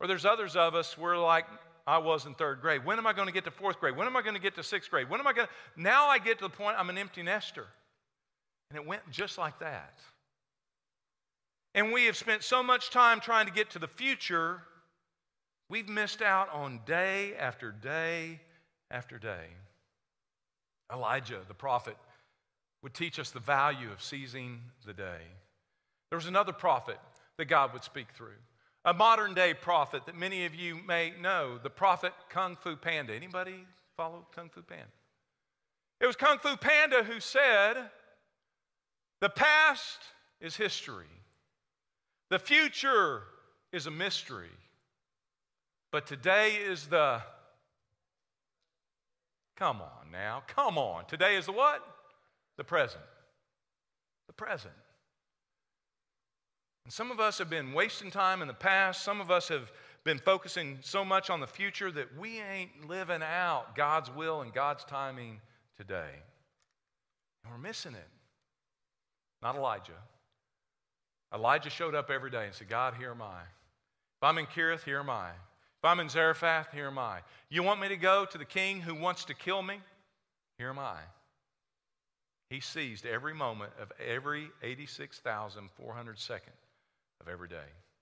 Or 0.00 0.06
there's 0.06 0.26
others 0.26 0.54
of 0.54 0.74
us, 0.74 0.98
we're 0.98 1.16
like, 1.16 1.46
I 1.86 1.96
was 1.96 2.26
in 2.26 2.34
third 2.34 2.60
grade. 2.60 2.84
When 2.84 2.98
am 2.98 3.06
I 3.06 3.14
going 3.14 3.26
to 3.26 3.32
get 3.32 3.44
to 3.44 3.50
fourth 3.50 3.80
grade? 3.80 3.96
When 3.96 4.06
am 4.06 4.18
I 4.18 4.20
going 4.20 4.34
to 4.34 4.40
get 4.40 4.54
to 4.56 4.62
sixth 4.62 4.90
grade? 4.90 5.08
When 5.08 5.18
am 5.18 5.26
I 5.26 5.32
going 5.32 5.48
to? 5.48 5.80
Now 5.80 6.08
I 6.08 6.18
get 6.18 6.38
to 6.40 6.44
the 6.44 6.50
point 6.50 6.76
I'm 6.78 6.90
an 6.90 6.98
empty 6.98 7.22
nester. 7.22 7.64
And 8.70 8.78
it 8.78 8.86
went 8.86 9.00
just 9.10 9.38
like 9.38 9.58
that. 9.60 9.98
And 11.74 11.90
we 11.90 12.04
have 12.04 12.18
spent 12.18 12.42
so 12.42 12.62
much 12.62 12.90
time 12.90 13.18
trying 13.18 13.46
to 13.46 13.52
get 13.52 13.70
to 13.70 13.78
the 13.78 13.88
future, 13.88 14.60
we've 15.70 15.88
missed 15.88 16.20
out 16.20 16.52
on 16.52 16.80
day 16.84 17.34
after 17.38 17.72
day 17.72 18.40
after 18.90 19.18
day. 19.18 19.46
Elijah, 20.92 21.40
the 21.46 21.54
prophet, 21.54 21.96
would 22.82 22.94
teach 22.94 23.18
us 23.18 23.30
the 23.30 23.40
value 23.40 23.90
of 23.90 24.02
seizing 24.02 24.60
the 24.86 24.92
day. 24.92 25.20
There 26.10 26.16
was 26.16 26.26
another 26.26 26.52
prophet 26.52 26.98
that 27.36 27.46
God 27.46 27.72
would 27.72 27.84
speak 27.84 28.08
through. 28.14 28.38
A 28.84 28.94
modern 28.94 29.34
day 29.34 29.52
prophet 29.52 30.06
that 30.06 30.16
many 30.16 30.46
of 30.46 30.54
you 30.54 30.78
may 30.86 31.12
know, 31.20 31.58
the 31.62 31.70
prophet 31.70 32.12
Kung 32.30 32.56
Fu 32.56 32.76
Panda. 32.76 33.14
Anybody 33.14 33.66
follow 33.96 34.26
Kung 34.34 34.48
Fu 34.48 34.62
Panda? 34.62 34.86
It 36.00 36.06
was 36.06 36.16
Kung 36.16 36.38
Fu 36.38 36.56
Panda 36.56 37.02
who 37.02 37.20
said, 37.20 37.74
The 39.20 39.28
past 39.28 39.98
is 40.40 40.56
history, 40.56 41.06
the 42.30 42.38
future 42.38 43.22
is 43.72 43.86
a 43.86 43.90
mystery, 43.90 44.50
but 45.90 46.06
today 46.06 46.54
is 46.54 46.86
the 46.86 47.20
Come 49.58 49.82
on 49.82 50.12
now. 50.12 50.44
Come 50.46 50.78
on. 50.78 51.04
Today 51.06 51.34
is 51.34 51.46
the 51.46 51.52
what? 51.52 51.84
The 52.58 52.64
present. 52.64 53.02
The 54.28 54.32
present. 54.32 54.74
And 56.84 56.92
some 56.92 57.10
of 57.10 57.18
us 57.18 57.38
have 57.38 57.50
been 57.50 57.72
wasting 57.72 58.12
time 58.12 58.40
in 58.40 58.46
the 58.46 58.54
past. 58.54 59.02
Some 59.02 59.20
of 59.20 59.32
us 59.32 59.48
have 59.48 59.72
been 60.04 60.18
focusing 60.18 60.78
so 60.80 61.04
much 61.04 61.28
on 61.28 61.40
the 61.40 61.46
future 61.46 61.90
that 61.90 62.16
we 62.16 62.40
ain't 62.40 62.88
living 62.88 63.20
out 63.20 63.74
God's 63.74 64.14
will 64.14 64.42
and 64.42 64.54
God's 64.54 64.84
timing 64.84 65.40
today. 65.76 66.22
And 67.42 67.52
we're 67.52 67.58
missing 67.58 67.94
it. 67.94 68.08
Not 69.42 69.56
Elijah. 69.56 69.92
Elijah 71.34 71.68
showed 71.68 71.96
up 71.96 72.10
every 72.10 72.30
day 72.30 72.46
and 72.46 72.54
said, 72.54 72.68
God, 72.68 72.94
here 72.96 73.10
am 73.10 73.22
I. 73.22 73.40
If 73.40 74.22
I'm 74.22 74.38
in 74.38 74.46
Kerith, 74.46 74.84
here 74.84 75.00
am 75.00 75.10
I. 75.10 75.30
If 75.82 75.84
I'm 75.84 76.00
in 76.00 76.08
Zarephath, 76.08 76.72
here 76.72 76.88
am 76.88 76.98
I. 76.98 77.20
You 77.50 77.62
want 77.62 77.80
me 77.80 77.88
to 77.88 77.96
go 77.96 78.24
to 78.24 78.38
the 78.38 78.44
king 78.44 78.80
who 78.80 78.94
wants 78.94 79.24
to 79.26 79.34
kill 79.34 79.62
me? 79.62 79.80
Here 80.58 80.70
am 80.70 80.78
I. 80.78 80.96
He 82.50 82.60
seized 82.60 83.06
every 83.06 83.34
moment 83.34 83.72
of 83.80 83.92
every 84.04 84.50
86,400 84.62 86.18
second 86.18 86.52
of 87.20 87.28
every 87.28 87.48
day. 87.48 87.56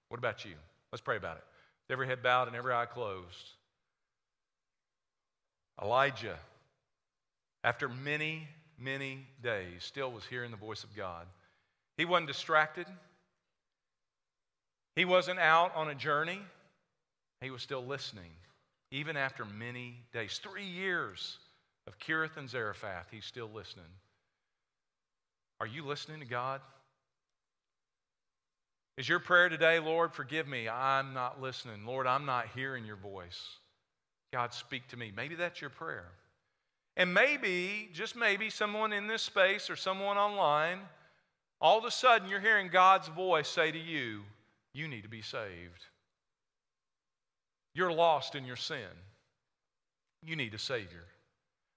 What 0.08 0.18
about 0.18 0.44
you? 0.44 0.54
Let's 0.90 1.02
pray 1.02 1.16
about 1.16 1.36
it. 1.36 1.44
Every 1.90 2.06
head 2.06 2.22
bowed 2.22 2.48
and 2.48 2.56
every 2.56 2.72
eye 2.72 2.86
closed. 2.86 3.52
Elijah, 5.82 6.38
after 7.62 7.88
many, 7.88 8.48
many 8.78 9.26
days, 9.42 9.84
still 9.84 10.10
was 10.10 10.24
hearing 10.24 10.50
the 10.50 10.56
voice 10.56 10.84
of 10.84 10.96
God. 10.96 11.26
He 11.98 12.04
wasn't 12.04 12.28
distracted. 12.28 12.86
He 14.94 15.04
wasn't 15.04 15.40
out 15.40 15.74
on 15.74 15.88
a 15.88 15.94
journey. 15.94 16.40
He 17.40 17.50
was 17.50 17.62
still 17.62 17.84
listening, 17.84 18.30
even 18.90 19.16
after 19.16 19.44
many 19.44 20.02
days. 20.12 20.40
Three 20.42 20.66
years 20.66 21.38
of 21.86 21.98
Kerith 21.98 22.36
and 22.36 22.48
Zarephath, 22.48 23.08
he's 23.10 23.24
still 23.24 23.50
listening. 23.52 23.84
Are 25.60 25.66
you 25.66 25.84
listening 25.84 26.20
to 26.20 26.26
God? 26.26 26.60
Is 28.98 29.08
your 29.08 29.20
prayer 29.20 29.50
today, 29.50 29.78
Lord, 29.78 30.14
forgive 30.14 30.48
me, 30.48 30.68
I'm 30.68 31.12
not 31.12 31.40
listening. 31.40 31.84
Lord, 31.84 32.06
I'm 32.06 32.24
not 32.24 32.46
hearing 32.54 32.86
your 32.86 32.96
voice. 32.96 33.40
God, 34.32 34.54
speak 34.54 34.88
to 34.88 34.96
me. 34.96 35.12
Maybe 35.14 35.34
that's 35.34 35.60
your 35.60 35.70
prayer. 35.70 36.08
And 36.96 37.12
maybe, 37.12 37.90
just 37.92 38.16
maybe, 38.16 38.48
someone 38.48 38.94
in 38.94 39.06
this 39.06 39.22
space 39.22 39.68
or 39.68 39.76
someone 39.76 40.16
online, 40.16 40.78
all 41.60 41.78
of 41.78 41.84
a 41.84 41.90
sudden 41.90 42.28
you're 42.28 42.40
hearing 42.40 42.68
God's 42.68 43.08
voice 43.08 43.48
say 43.48 43.70
to 43.70 43.78
you, 43.78 44.22
You 44.72 44.88
need 44.88 45.02
to 45.02 45.10
be 45.10 45.20
saved. 45.20 45.84
You're 47.76 47.92
lost 47.92 48.34
in 48.34 48.46
your 48.46 48.56
sin. 48.56 48.88
You 50.24 50.34
need 50.34 50.54
a 50.54 50.58
Savior. 50.58 51.04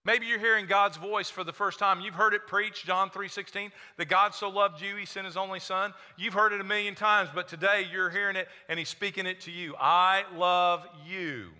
Maybe 0.06 0.28
you're 0.28 0.40
hearing 0.40 0.66
God's 0.66 0.96
voice 0.96 1.30
for 1.30 1.44
the 1.44 1.52
first 1.52 1.78
time. 1.78 2.00
You've 2.00 2.16
heard 2.16 2.34
it 2.34 2.48
preached, 2.48 2.86
John 2.86 3.10
3:16, 3.10 3.74
that 3.98 4.06
God 4.06 4.34
so 4.34 4.48
loved 4.48 4.82
you, 4.82 4.96
he 4.96 5.06
sent 5.06 5.26
his 5.26 5.36
only 5.36 5.60
son. 5.60 5.94
You've 6.16 6.34
heard 6.34 6.54
it 6.54 6.62
a 6.62 6.64
million 6.64 6.96
times, 6.96 7.30
but 7.36 7.50
today 7.50 7.86
you're 7.92 8.10
hearing 8.10 8.38
it 8.38 8.48
and 8.70 8.80
he's 8.80 8.88
speaking 8.88 9.26
it 9.26 9.42
to 9.42 9.52
you. 9.52 9.76
I 9.78 10.24
love 10.34 10.88
you. 11.06 11.52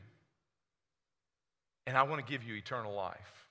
And 1.86 1.98
I 1.98 2.04
want 2.04 2.26
to 2.26 2.32
give 2.32 2.42
you 2.42 2.56
eternal 2.56 2.94
life. 2.94 3.48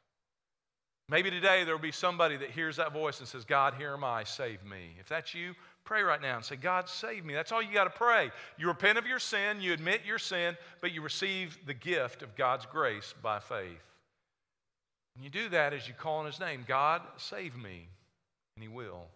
Maybe 1.10 1.30
today 1.30 1.64
there 1.64 1.74
will 1.74 1.82
be 1.82 1.92
somebody 1.92 2.38
that 2.38 2.50
hears 2.50 2.76
that 2.76 2.94
voice 2.94 3.18
and 3.18 3.28
says, 3.28 3.44
God, 3.44 3.74
here 3.74 3.92
am 3.92 4.04
I, 4.04 4.24
save 4.24 4.64
me. 4.64 4.96
If 4.98 5.08
that's 5.08 5.34
you, 5.34 5.54
Pray 5.88 6.02
right 6.02 6.20
now 6.20 6.36
and 6.36 6.44
say, 6.44 6.56
God, 6.56 6.86
save 6.86 7.24
me. 7.24 7.32
That's 7.32 7.50
all 7.50 7.62
you 7.62 7.72
got 7.72 7.84
to 7.84 7.90
pray. 7.90 8.30
You 8.58 8.68
repent 8.68 8.98
of 8.98 9.06
your 9.06 9.18
sin, 9.18 9.62
you 9.62 9.72
admit 9.72 10.02
your 10.04 10.18
sin, 10.18 10.54
but 10.82 10.92
you 10.92 11.00
receive 11.00 11.56
the 11.64 11.72
gift 11.72 12.20
of 12.20 12.36
God's 12.36 12.66
grace 12.66 13.14
by 13.22 13.40
faith. 13.40 13.80
And 15.16 15.24
you 15.24 15.30
do 15.30 15.48
that 15.48 15.72
as 15.72 15.88
you 15.88 15.94
call 15.94 16.18
on 16.18 16.26
His 16.26 16.40
name 16.40 16.66
God, 16.68 17.00
save 17.16 17.56
me. 17.56 17.88
And 18.54 18.62
He 18.62 18.68
will. 18.68 19.06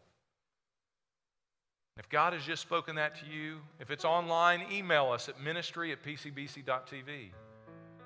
If 1.98 2.08
God 2.08 2.32
has 2.32 2.42
just 2.42 2.62
spoken 2.62 2.96
that 2.96 3.16
to 3.16 3.26
you, 3.26 3.58
if 3.78 3.90
it's 3.90 4.06
online, 4.06 4.64
email 4.72 5.12
us 5.12 5.28
at 5.28 5.38
ministry 5.42 5.92
at 5.92 6.02
pcbc.tv. 6.02 7.28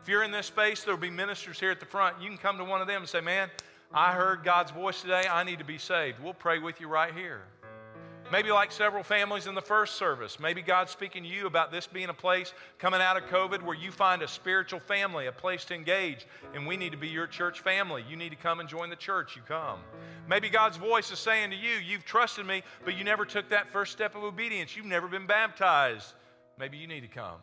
If 0.03 0.09
you're 0.09 0.25
in 0.25 0.33
this 0.33 0.47
space, 0.47 0.83
there'll 0.83 0.99
be 0.99 1.09
ministers 1.09 1.61
here 1.61 1.71
at 1.71 1.79
the 1.79 1.87
front. 1.87 2.21
You 2.21 2.29
can 2.31 2.39
come 2.39 2.59
to 2.59 2.65
one 2.65 2.81
of 2.81 2.89
them 2.89 3.03
and 3.03 3.09
say, 3.09 3.21
Man, 3.21 3.49
I 3.95 4.13
heard 4.13 4.43
God's 4.43 4.73
voice 4.73 5.03
today. 5.03 5.23
I 5.31 5.45
need 5.45 5.61
to 5.61 5.65
be 5.65 5.79
saved. 5.79 6.19
We'll 6.19 6.35
pray 6.35 6.59
with 6.59 6.81
you 6.81 6.89
right 6.89 7.15
here. 7.15 7.43
Maybe 8.33 8.51
like 8.51 8.73
several 8.73 9.05
families 9.05 9.47
in 9.47 9.55
the 9.55 9.63
first 9.63 9.95
service. 9.95 10.41
Maybe 10.41 10.61
God's 10.61 10.91
speaking 10.91 11.23
to 11.23 11.29
you 11.29 11.47
about 11.47 11.71
this 11.71 11.87
being 11.87 12.09
a 12.09 12.15
place 12.15 12.53
coming 12.79 13.01
out 13.01 13.17
of 13.17 13.25
COVID 13.25 13.63
where 13.63 13.77
you 13.77 13.93
find 13.93 14.21
a 14.23 14.29
spiritual 14.29 14.81
family, 14.81 15.27
a 15.27 15.33
place 15.33 15.65
to 15.67 15.75
engage, 15.75 16.27
and 16.53 16.67
we 16.67 16.77
need 16.77 16.91
to 16.91 16.99
be 16.99 17.07
your 17.07 17.29
church 17.29 17.61
family. 17.61 18.05
You 18.09 18.17
need 18.17 18.31
to 18.31 18.37
come 18.37 18.59
and 18.59 18.69
join 18.69 18.91
the 18.91 18.97
church. 18.97 19.37
You 19.37 19.43
come. 19.47 19.79
Maybe 20.29 20.49
God's 20.49 20.77
voice 20.77 21.13
is 21.13 21.21
saying 21.21 21.51
to 21.51 21.57
you, 21.57 21.77
You've 21.77 22.05
trusted 22.05 22.47
me, 22.47 22.65
but 22.85 22.99
you 22.99 23.05
never 23.05 23.25
took 23.25 23.49
that 23.51 23.71
first 23.71 23.93
step 23.93 24.17
of 24.17 24.25
obedience. 24.25 24.77
You've 24.77 24.87
never 24.87 25.07
been 25.07 25.27
baptized. 25.27 26.15
Maybe 26.59 26.79
you 26.79 26.89
need 26.89 27.03
to 27.03 27.09
come. 27.09 27.39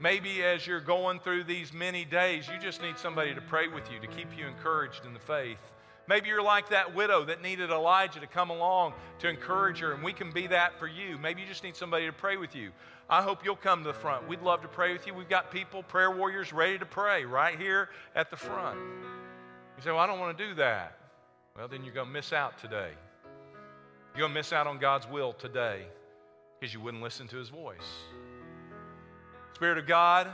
Maybe 0.00 0.42
as 0.42 0.66
you're 0.66 0.80
going 0.80 1.20
through 1.20 1.44
these 1.44 1.72
many 1.72 2.04
days, 2.04 2.48
you 2.48 2.58
just 2.60 2.82
need 2.82 2.98
somebody 2.98 3.32
to 3.32 3.40
pray 3.40 3.68
with 3.68 3.90
you, 3.92 4.00
to 4.00 4.08
keep 4.08 4.36
you 4.36 4.46
encouraged 4.46 5.06
in 5.06 5.14
the 5.14 5.20
faith. 5.20 5.58
Maybe 6.06 6.28
you're 6.28 6.42
like 6.42 6.68
that 6.68 6.94
widow 6.94 7.24
that 7.24 7.42
needed 7.42 7.70
Elijah 7.70 8.20
to 8.20 8.26
come 8.26 8.50
along 8.50 8.92
to 9.20 9.28
encourage 9.28 9.78
her, 9.78 9.92
and 9.92 10.02
we 10.02 10.12
can 10.12 10.30
be 10.30 10.46
that 10.48 10.78
for 10.78 10.86
you. 10.86 11.16
Maybe 11.18 11.40
you 11.40 11.48
just 11.48 11.64
need 11.64 11.76
somebody 11.76 12.06
to 12.06 12.12
pray 12.12 12.36
with 12.36 12.54
you. 12.54 12.72
I 13.08 13.22
hope 13.22 13.44
you'll 13.44 13.56
come 13.56 13.82
to 13.82 13.88
the 13.88 13.98
front. 13.98 14.28
We'd 14.28 14.42
love 14.42 14.62
to 14.62 14.68
pray 14.68 14.92
with 14.92 15.06
you. 15.06 15.14
We've 15.14 15.28
got 15.28 15.50
people, 15.50 15.82
prayer 15.82 16.10
warriors, 16.10 16.52
ready 16.52 16.78
to 16.78 16.86
pray 16.86 17.24
right 17.24 17.58
here 17.58 17.88
at 18.14 18.30
the 18.30 18.36
front. 18.36 18.78
You 18.78 19.82
say, 19.82 19.90
Well, 19.90 20.00
I 20.00 20.06
don't 20.06 20.20
want 20.20 20.36
to 20.36 20.46
do 20.46 20.54
that. 20.54 20.98
Well, 21.56 21.68
then 21.68 21.84
you're 21.84 21.94
going 21.94 22.08
to 22.08 22.12
miss 22.12 22.32
out 22.32 22.58
today. 22.58 22.90
You're 24.14 24.20
going 24.20 24.32
to 24.32 24.38
miss 24.38 24.52
out 24.52 24.66
on 24.66 24.78
God's 24.78 25.08
will 25.08 25.32
today 25.32 25.86
because 26.58 26.74
you 26.74 26.80
wouldn't 26.80 27.02
listen 27.02 27.28
to 27.28 27.36
his 27.36 27.48
voice. 27.48 27.78
Spirit 29.54 29.78
of 29.78 29.86
God, 29.86 30.28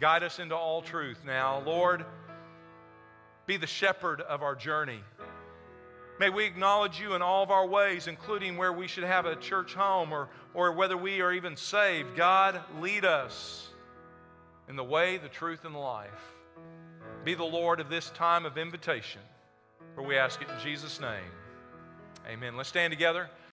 guide 0.00 0.22
us 0.22 0.38
into 0.38 0.56
all 0.56 0.80
truth 0.80 1.22
now. 1.26 1.62
Lord, 1.64 2.04
be 3.50 3.56
the 3.56 3.66
shepherd 3.66 4.20
of 4.20 4.44
our 4.44 4.54
journey. 4.54 5.00
May 6.20 6.30
we 6.30 6.44
acknowledge 6.44 7.00
you 7.00 7.14
in 7.14 7.22
all 7.22 7.42
of 7.42 7.50
our 7.50 7.66
ways, 7.66 8.06
including 8.06 8.56
where 8.56 8.72
we 8.72 8.86
should 8.86 9.02
have 9.02 9.26
a 9.26 9.34
church 9.34 9.74
home 9.74 10.12
or, 10.12 10.28
or 10.54 10.70
whether 10.70 10.96
we 10.96 11.20
are 11.20 11.32
even 11.32 11.56
saved. 11.56 12.14
God, 12.14 12.60
lead 12.78 13.04
us 13.04 13.66
in 14.68 14.76
the 14.76 14.84
way, 14.84 15.18
the 15.18 15.26
truth, 15.26 15.64
and 15.64 15.74
the 15.74 15.80
life. 15.80 16.32
Be 17.24 17.34
the 17.34 17.42
Lord 17.42 17.80
of 17.80 17.90
this 17.90 18.10
time 18.10 18.46
of 18.46 18.56
invitation, 18.56 19.20
for 19.96 20.02
we 20.04 20.16
ask 20.16 20.40
it 20.40 20.48
in 20.48 20.62
Jesus' 20.62 21.00
name. 21.00 21.32
Amen. 22.28 22.56
Let's 22.56 22.68
stand 22.68 22.92
together. 22.92 23.28